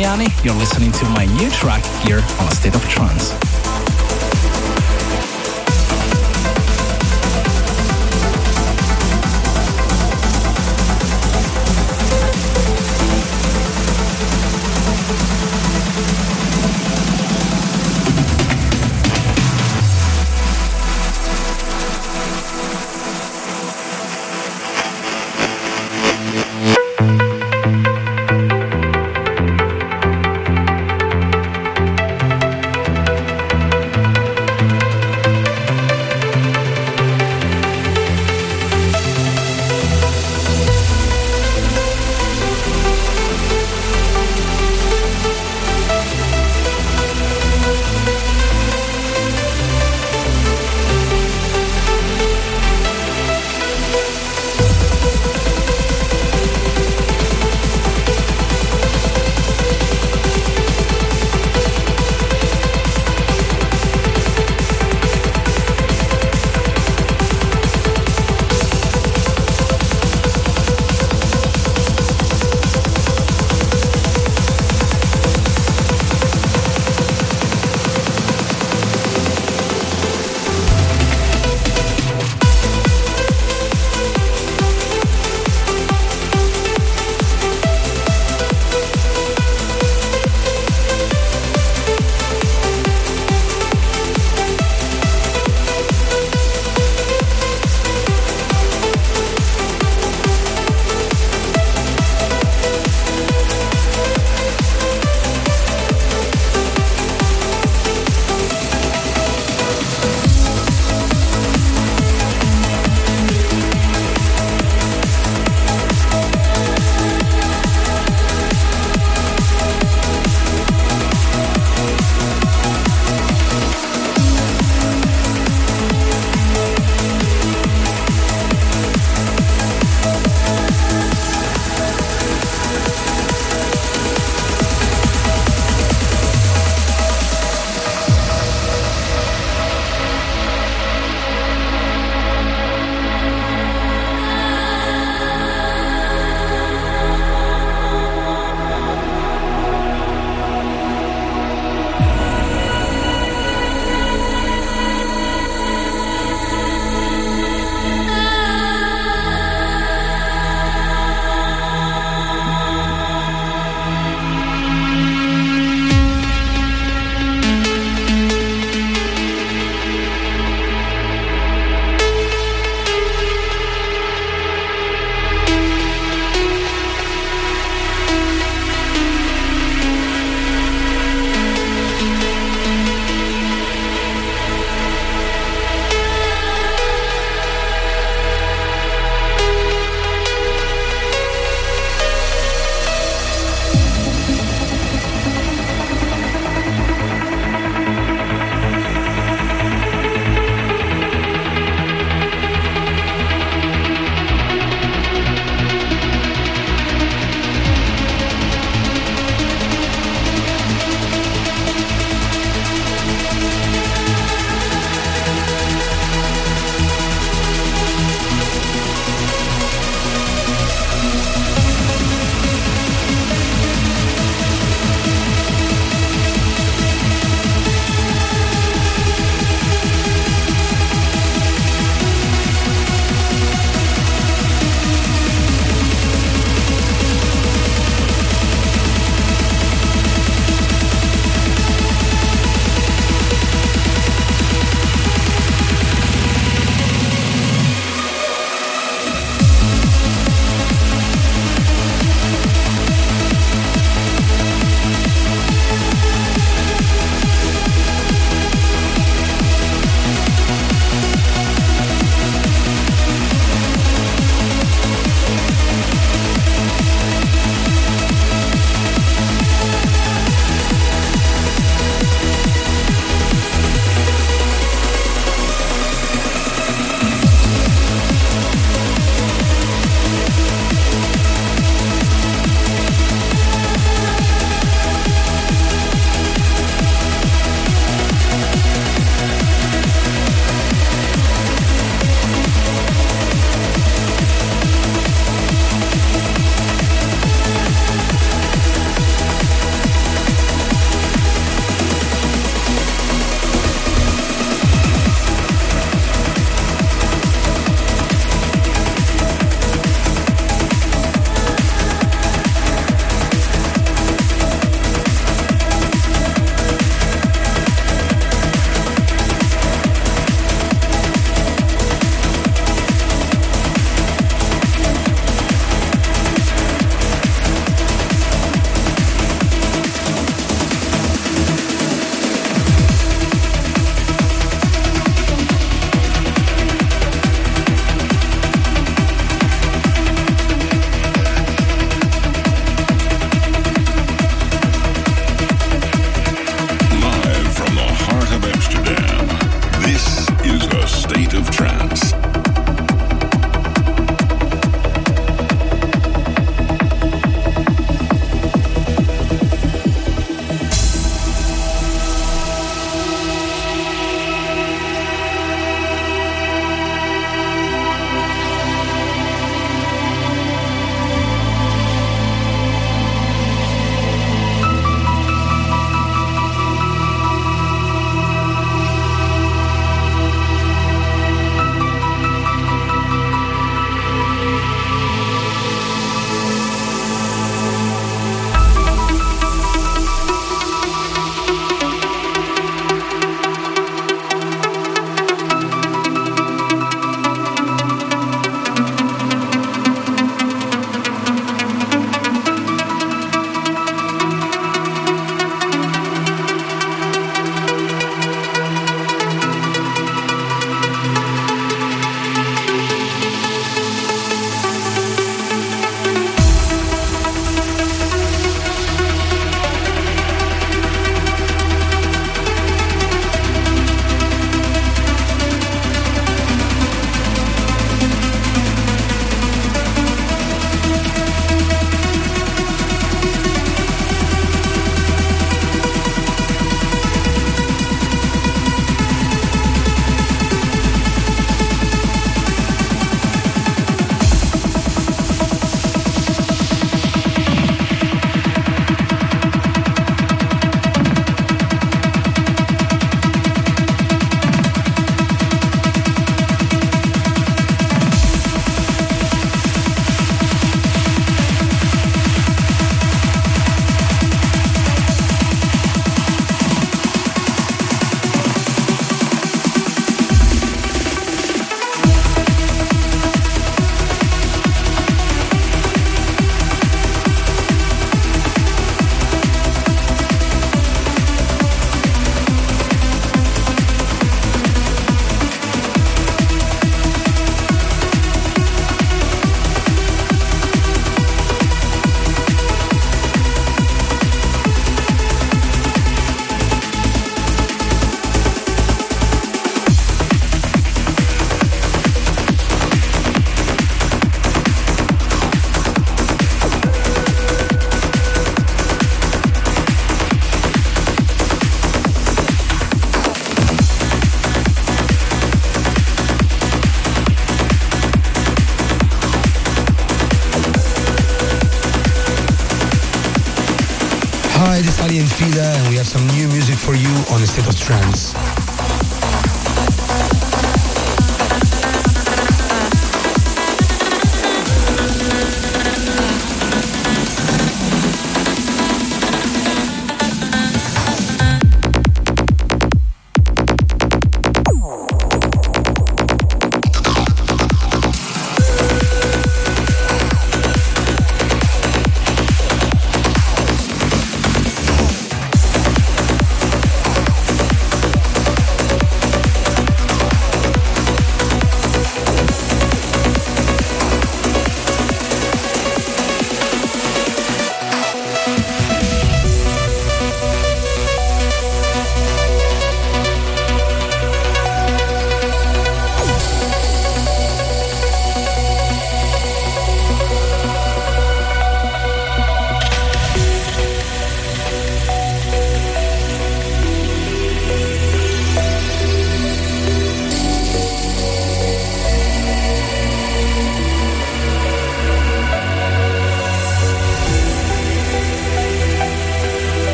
[0.00, 3.47] Is You're listening to my new track here on State of Trance.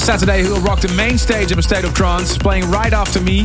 [0.00, 3.20] This Saturday, he'll rock the main stage of a State of Trance, playing right after
[3.20, 3.44] me.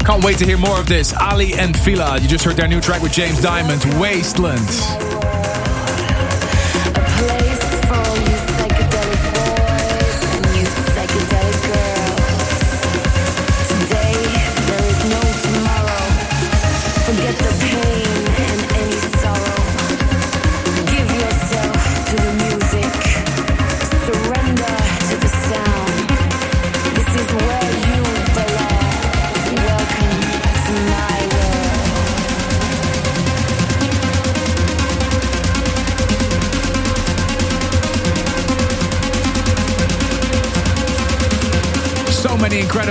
[0.00, 1.14] Can't wait to hear more of this.
[1.14, 2.18] Aly and Fila.
[2.18, 5.05] You just heard their new track with James Dymond, Wasteland.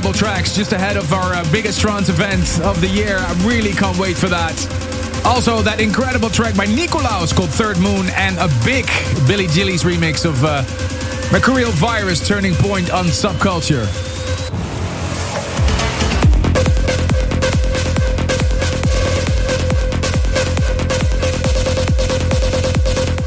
[0.06, 3.18] Incredible tracks just ahead of our uh, biggest trance event of the year.
[3.18, 4.53] I really can't wait for that.
[5.26, 8.86] Also, that incredible track by Nikolaus called Third Moon, and a big
[9.27, 10.61] Billy Gillies remix of uh,
[11.32, 14.15] Mercurial Virus Turning Point on Subculture.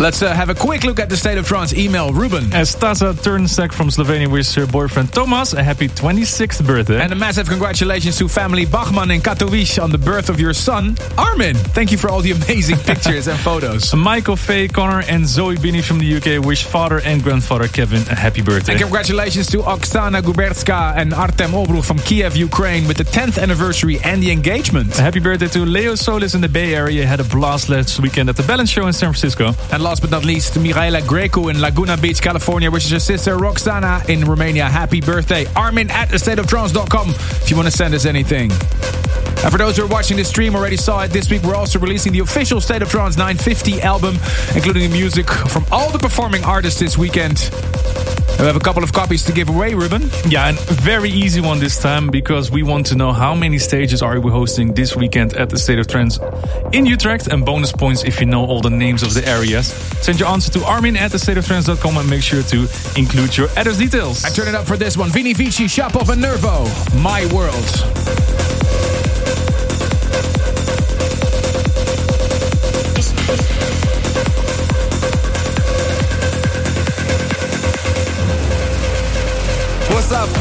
[0.00, 2.52] Let's uh, have a quick look at the state of Trance Email Ruben.
[2.52, 7.00] As Stasa Turnsek from Slovenia wishes her boyfriend Thomas a happy 26th birthday.
[7.00, 10.96] And a massive congratulations to family Bachman in Katowice on the birth of your son,
[11.18, 11.56] Armin.
[11.56, 13.92] Thank you for all the amazing pictures and photos.
[13.92, 18.14] Michael Faye, Connor, and Zoe Bini from the UK wish father and grandfather Kevin a
[18.14, 18.74] happy birthday.
[18.74, 23.98] And congratulations to Oksana Gubertska and Artem Obruch from Kiev, Ukraine with the 10th anniversary
[24.04, 24.96] and the engagement.
[24.96, 27.04] A happy birthday to Leo Solis in the Bay Area.
[27.04, 29.54] Had a blast last weekend at the Balance Show in San Francisco.
[29.72, 34.02] And last but not least, Mihaela Greco in Laguna Beach, California, wishes her sister Roxana
[34.09, 35.47] in Romania happy birthday.
[35.56, 38.51] Armin at thestateoftrance.com if you want to send us anything.
[39.43, 41.78] And for those who are watching the stream already saw it, this week we're also
[41.78, 44.16] releasing the official State of Trance 950 album,
[44.55, 47.51] including the music from all the performing artists this weekend.
[48.39, 50.02] And we have a couple of copies to give away, Ruben.
[50.28, 54.01] Yeah, and very easy one this time because we want to know how many stages
[54.01, 56.20] are we hosting this weekend at the State of Trance
[56.73, 59.66] in Utrecht and bonus points if you know all the names of the areas.
[60.02, 64.24] Send your answer to armin at thestateoftrance.com and make sure to include your address details.
[64.24, 65.10] I turn it up for this one.
[65.10, 66.65] Vini Vici, Shapov and Nervo,
[67.02, 68.47] My World.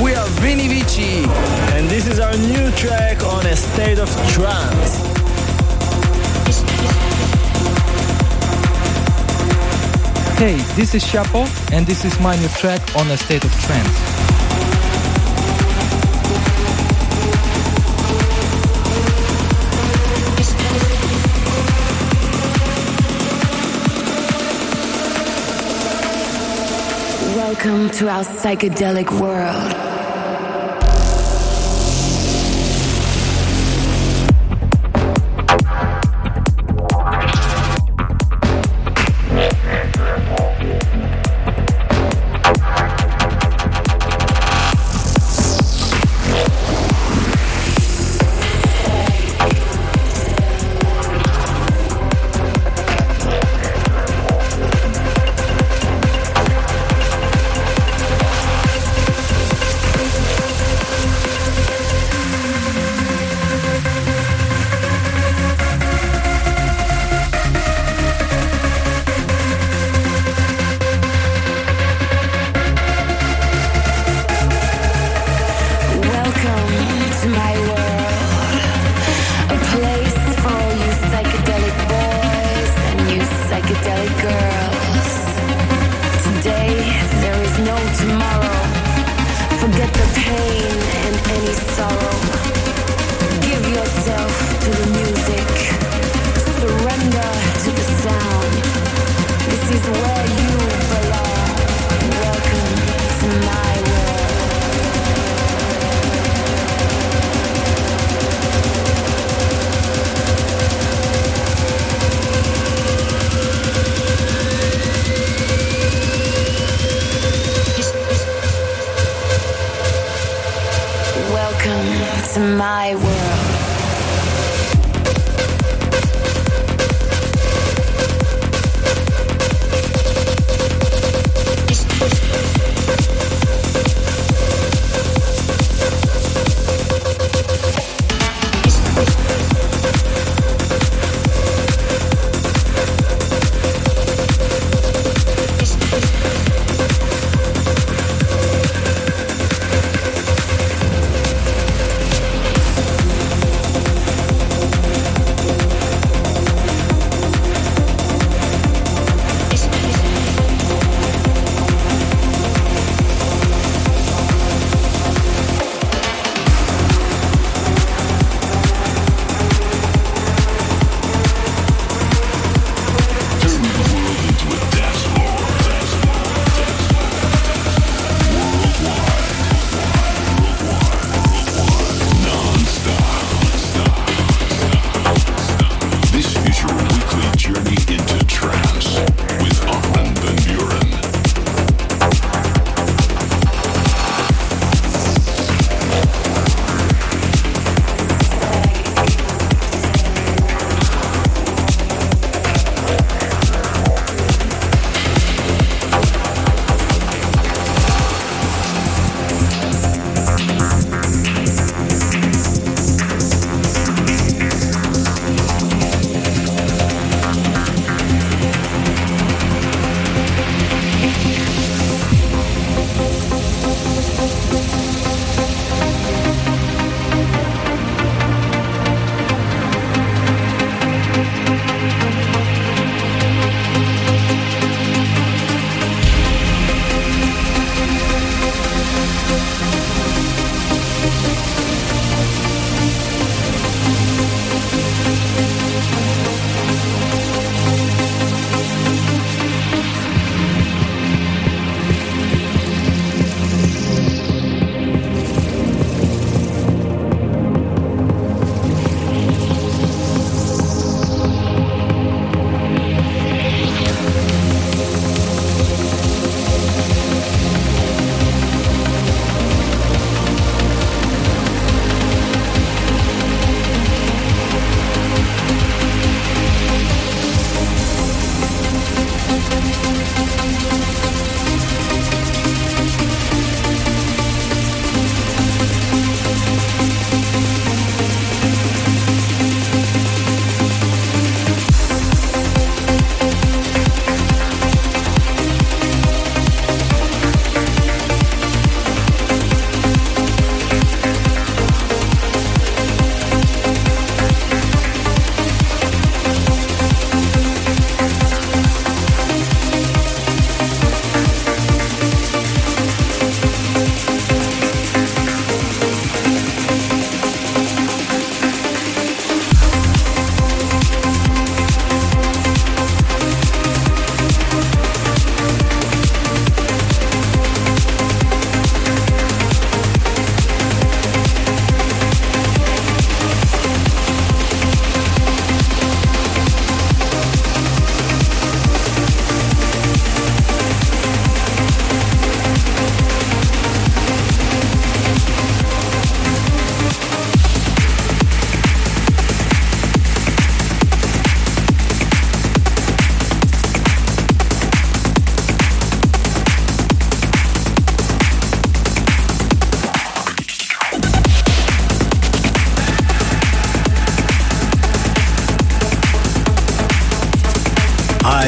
[0.01, 1.23] We are Vini Vici.
[1.75, 5.01] And this is our new track on a state of trance.
[10.37, 14.36] Hey, this is Shapov, and this is my new track on a state of trance.
[27.57, 29.96] Welcome to our psychedelic world.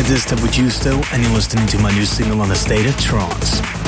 [0.09, 2.99] This is Tempo Giusto, and you're listening to my new single on the State of
[2.99, 3.78] Trance.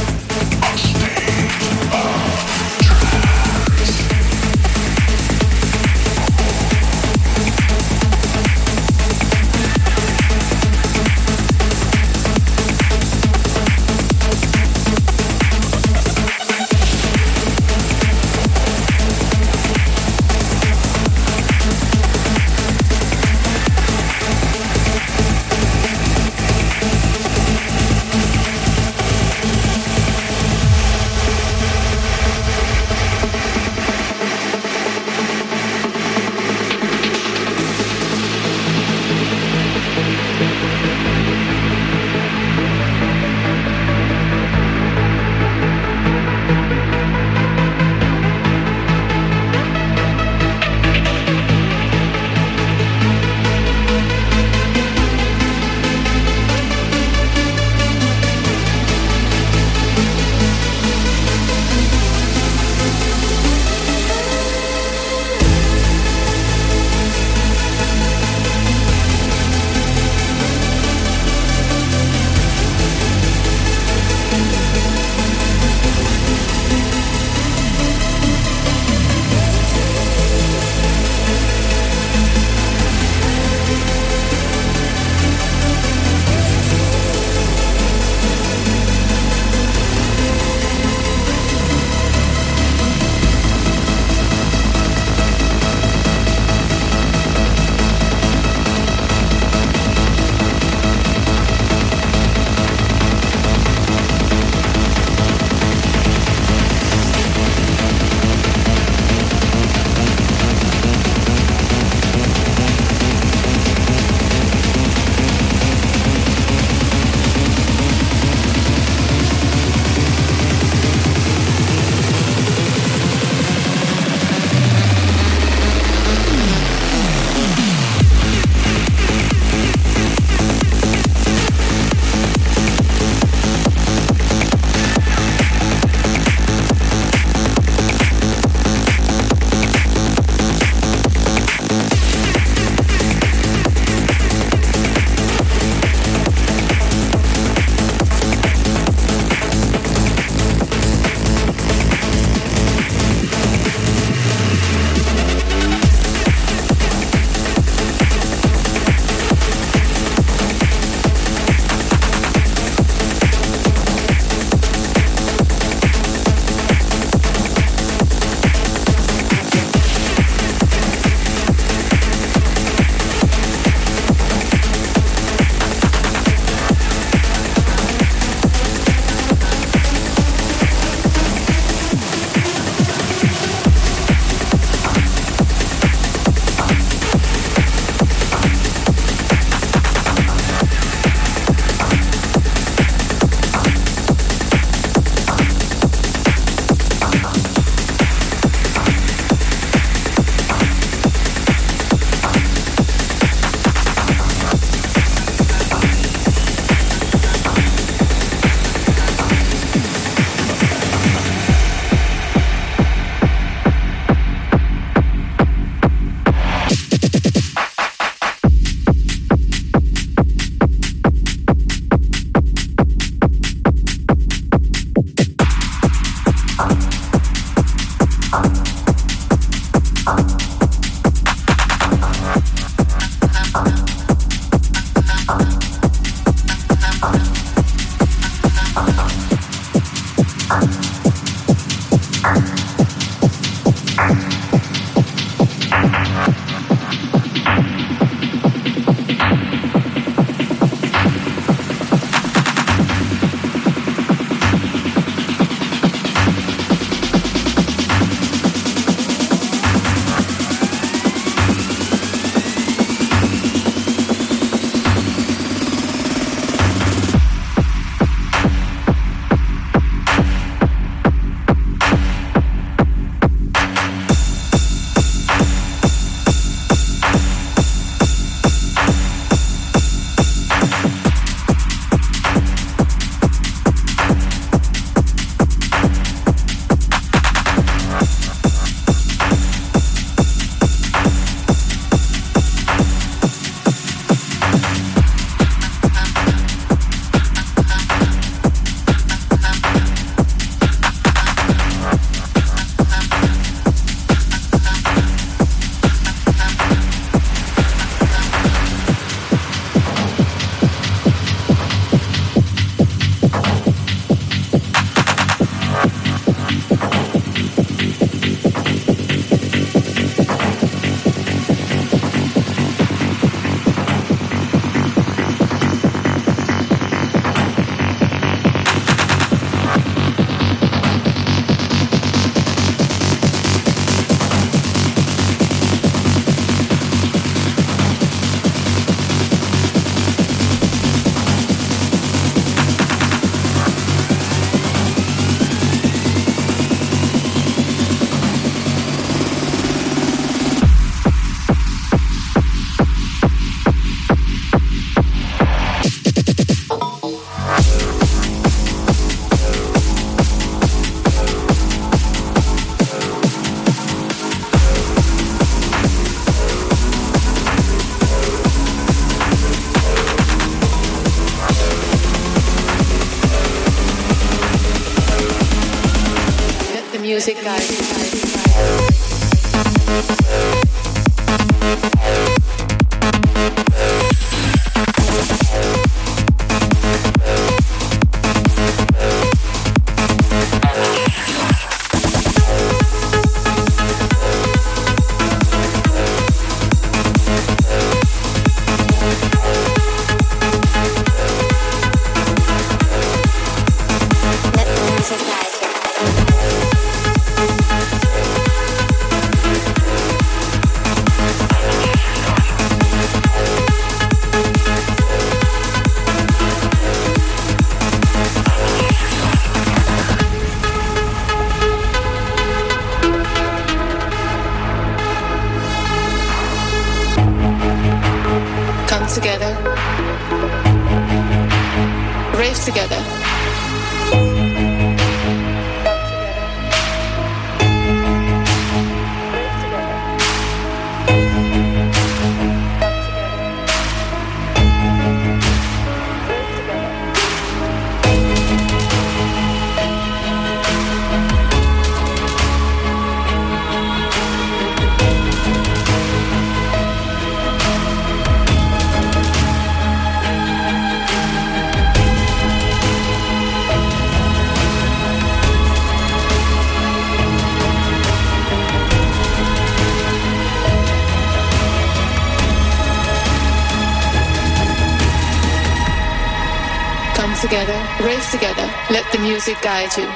[478.12, 480.10] Rave together, let the music guide you.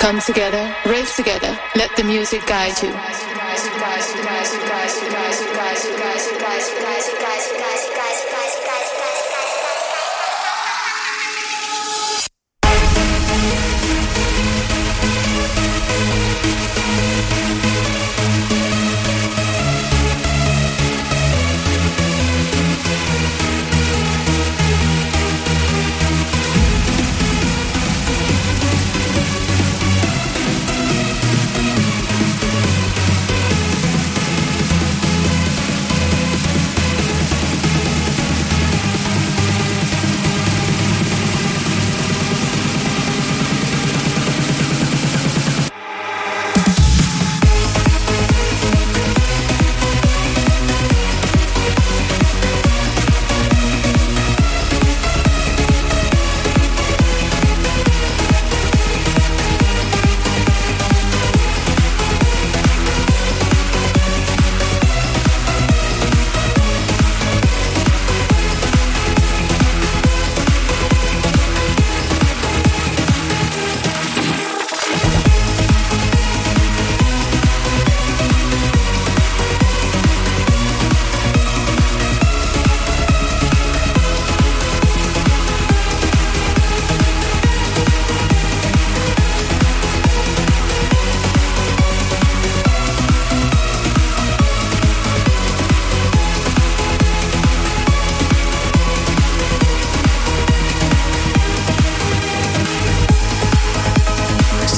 [0.00, 3.27] Come together, rave together, let the music guide you.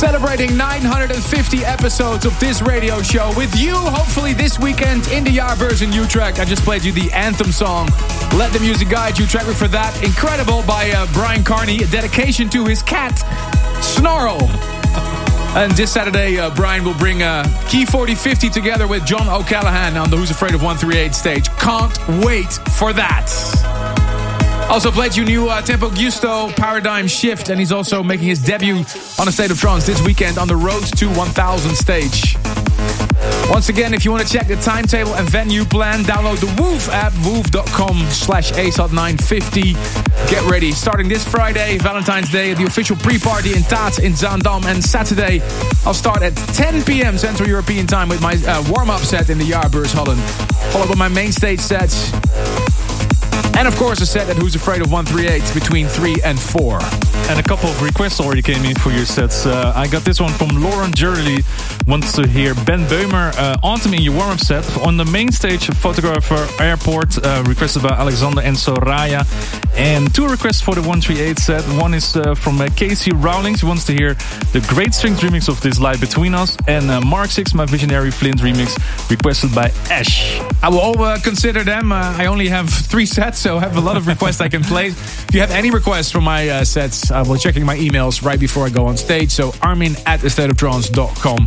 [0.00, 5.82] Celebrating 950 episodes of this radio show with you, hopefully this weekend in the Jaarbeurs
[5.82, 6.40] in Utrecht.
[6.40, 7.86] I just played you the anthem song,
[8.34, 9.26] Let the Music Guide You.
[9.26, 13.18] Track Me for that, Incredible by uh, Bryan Kearney, a dedication to his cat,
[13.82, 14.40] Snarl.
[15.54, 20.08] And this Saturday, uh, Bryan will bring uh, Key 4050 together with John O'Callaghan on
[20.08, 21.50] the Who's Afraid of 138 stage.
[21.58, 23.69] Can't wait for that.
[24.70, 28.84] Also played you new uh, Tempo Giusto Paradigm Shift, and he's also making his debut
[29.18, 32.36] on a State of Trance this weekend on the Road to 1000 stage.
[33.50, 36.88] Once again, if you want to check the timetable and venue plan, download the WOOV
[36.90, 40.30] app, woov.com slash ASOT950.
[40.30, 40.70] Get ready.
[40.70, 44.64] Starting this Friday, Valentine's Day, the official pre-party in Taets in Zaandam.
[44.66, 45.40] And Saturday,
[45.84, 47.18] I'll start at 10 p.m.
[47.18, 50.20] Central European time with my uh, warm-up set in the Jaarbeurs Holland.
[50.72, 52.12] Followed by my main stage sets.
[53.58, 56.78] And of course, a set at Who's Afraid of 138 between 3 and 4.
[57.28, 59.46] And a couple of requests already came in for your sets.
[59.46, 61.38] Uh, I got this one from Lauren Jurley.
[61.86, 64.64] Wants to hear Ben Böhmer uh, Autumn in your warm-up set.
[64.78, 69.24] On the main stage, Photographer Airport, uh, requested by Alexander and Soraya.
[69.76, 71.62] And two requests for the 138 set.
[71.80, 73.60] One is uh, from uh, Casey Rowlings.
[73.60, 74.14] He wants to hear
[74.52, 76.56] the Great Strings remix of This Light Between Us.
[76.66, 78.76] And uh, Mark 6, my Visionary Flint remix,
[79.10, 80.40] requested by Ash.
[80.62, 81.92] I will all uh, consider them.
[81.92, 84.62] Uh, I only have three sets, so I have a lot of requests I can
[84.62, 84.88] play.
[84.88, 88.38] If you have any requests for my uh, sets, I will checking my emails right
[88.38, 89.30] before I go on stage.
[89.30, 91.46] So armin at thestateoftrance.com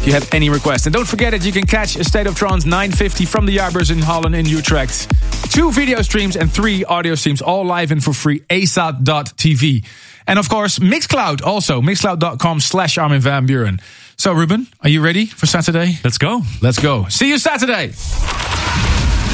[0.00, 0.86] if you have any requests.
[0.86, 3.90] And don't forget that you can catch A State of Trance 950 from the Jaarbeurs
[3.90, 5.10] in Holland in Utrecht.
[5.52, 9.84] Two video streams and three audio streams, all live and for free, asot.tv.
[10.26, 13.80] And of course, Mixcloud also, mixcloud.com slash Armin Van Buuren.
[14.16, 15.98] So Ruben, are you ready for Saturday?
[16.02, 16.40] Let's go.
[16.62, 17.08] Let's go.
[17.08, 17.92] See you Saturday.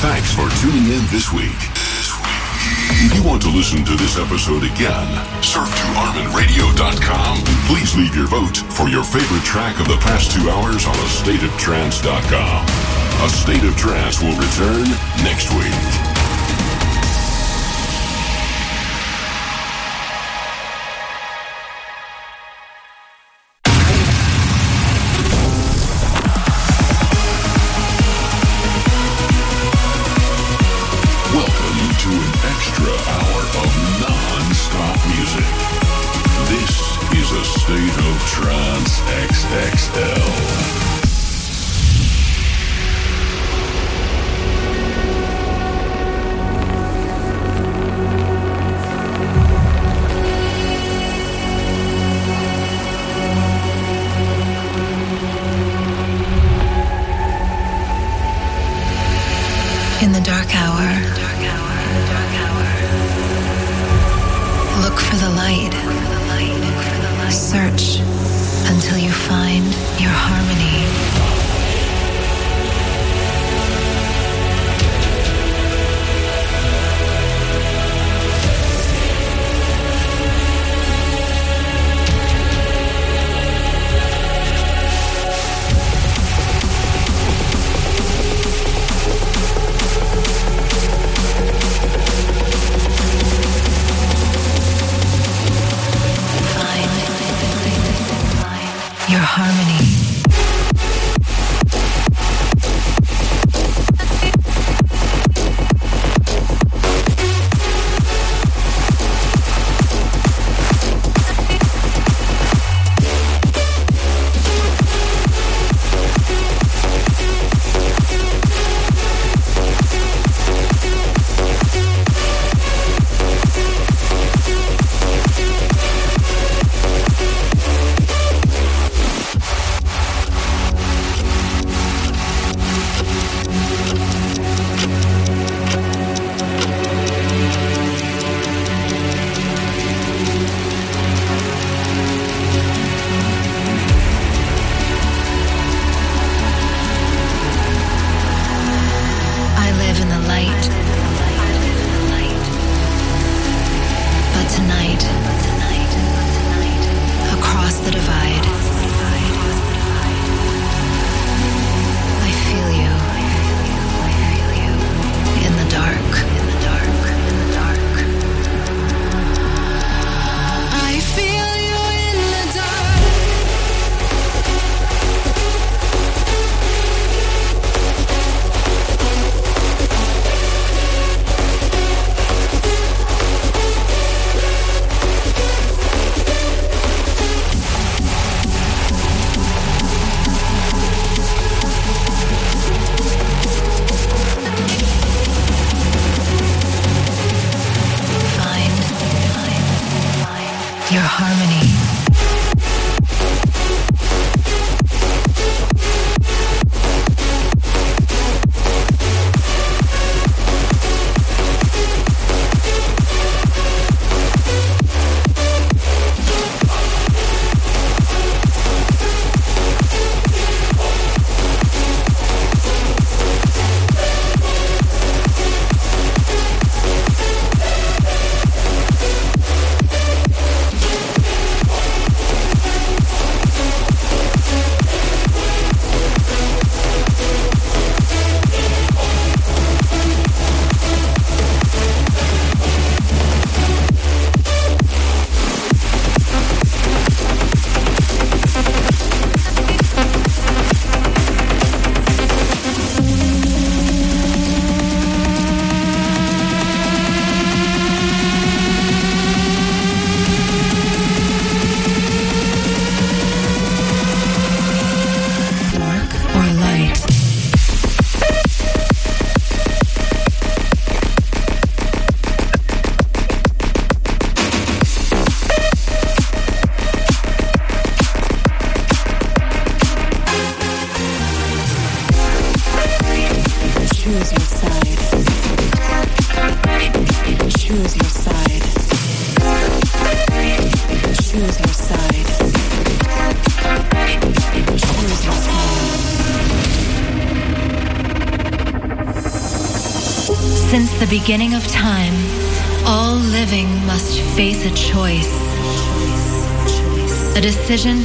[0.00, 1.60] Thanks for tuning in this week.
[3.04, 7.44] If you want to listen to this episode again, surf to ArminRadio.com.
[7.66, 12.66] Please leave your vote for your favorite track of the past two hours on AstateOfTrance.com.
[13.24, 14.88] A State of Trance will return
[15.22, 16.09] next week.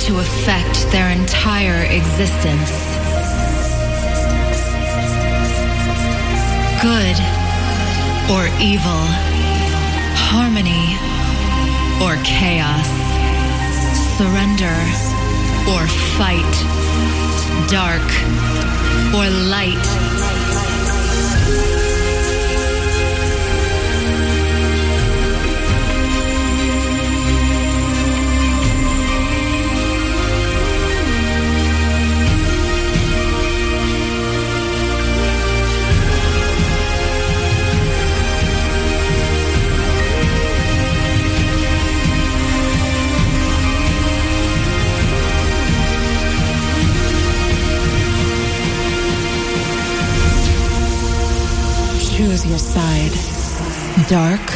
[0.06, 2.70] To affect their entire existence.
[6.80, 7.18] Good
[8.30, 9.02] or evil.
[10.30, 10.94] Harmony
[12.06, 12.88] or chaos.
[14.18, 14.78] Surrender
[15.74, 15.88] or
[16.18, 16.56] fight.
[17.68, 18.06] Dark
[19.16, 20.05] or light.
[52.46, 53.12] Your side.
[54.08, 54.55] Dark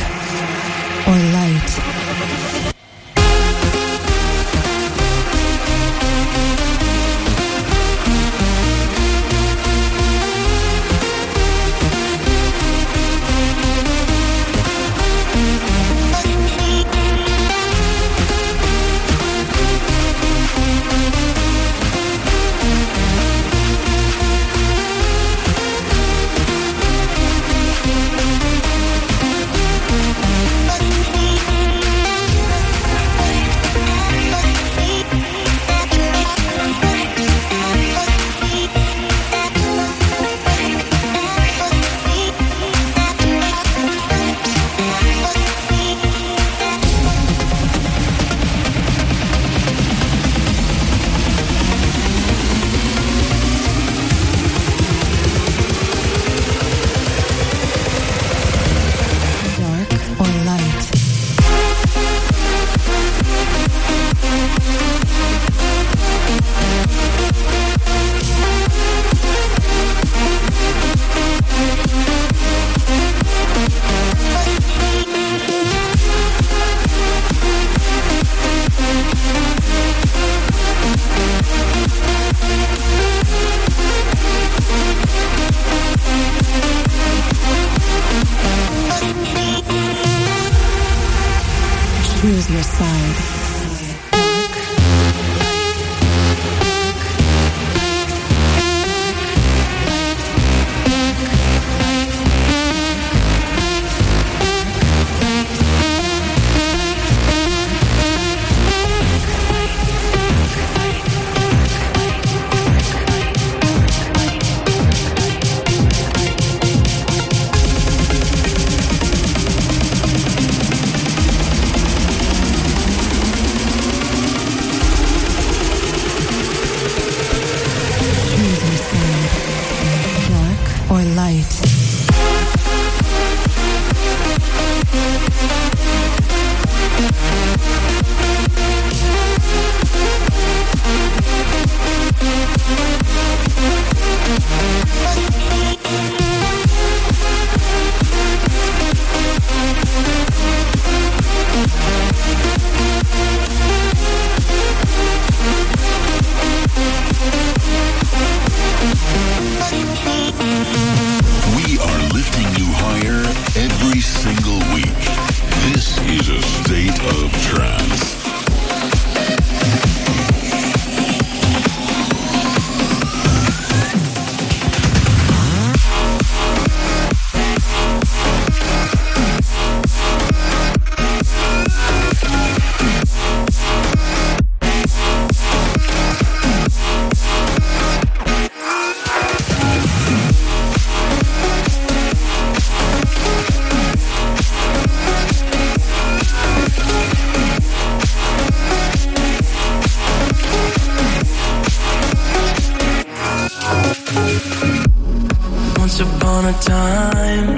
[205.99, 207.55] Once upon a time,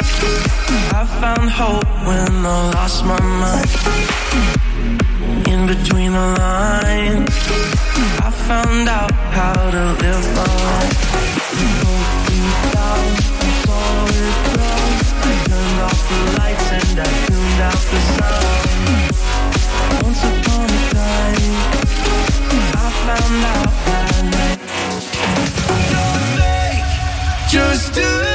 [0.97, 3.69] I found hope when I lost my mind.
[5.47, 7.30] In between the lines,
[8.18, 10.97] I found out how to live my life.
[12.73, 13.05] Down.
[15.22, 18.69] I turned off the lights and I tuned out the sound.
[20.01, 21.53] Once upon a time,
[22.73, 24.01] I found out that
[27.51, 28.31] just do,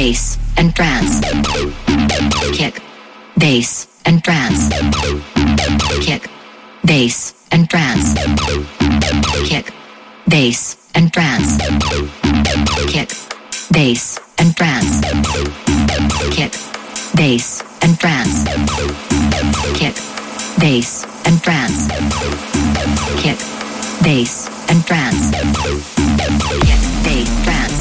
[0.00, 1.20] bass, and trance.
[2.56, 2.80] Kick,
[3.36, 4.70] bass, and trance.
[6.06, 6.22] Kick,
[6.86, 8.14] bass, and trance.
[9.44, 9.66] Kick,
[10.26, 11.58] bass, and trance.
[12.88, 13.12] Kick,
[13.74, 14.90] bass, and trance.
[16.32, 16.48] Kick,
[17.14, 18.34] bass, and trance.
[19.76, 19.94] Kick,
[20.60, 21.78] bass, and trance.
[23.20, 23.38] Kick,
[24.02, 25.30] bass, and trance.
[26.66, 27.79] Kick, bass, trance.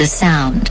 [0.00, 0.69] The sound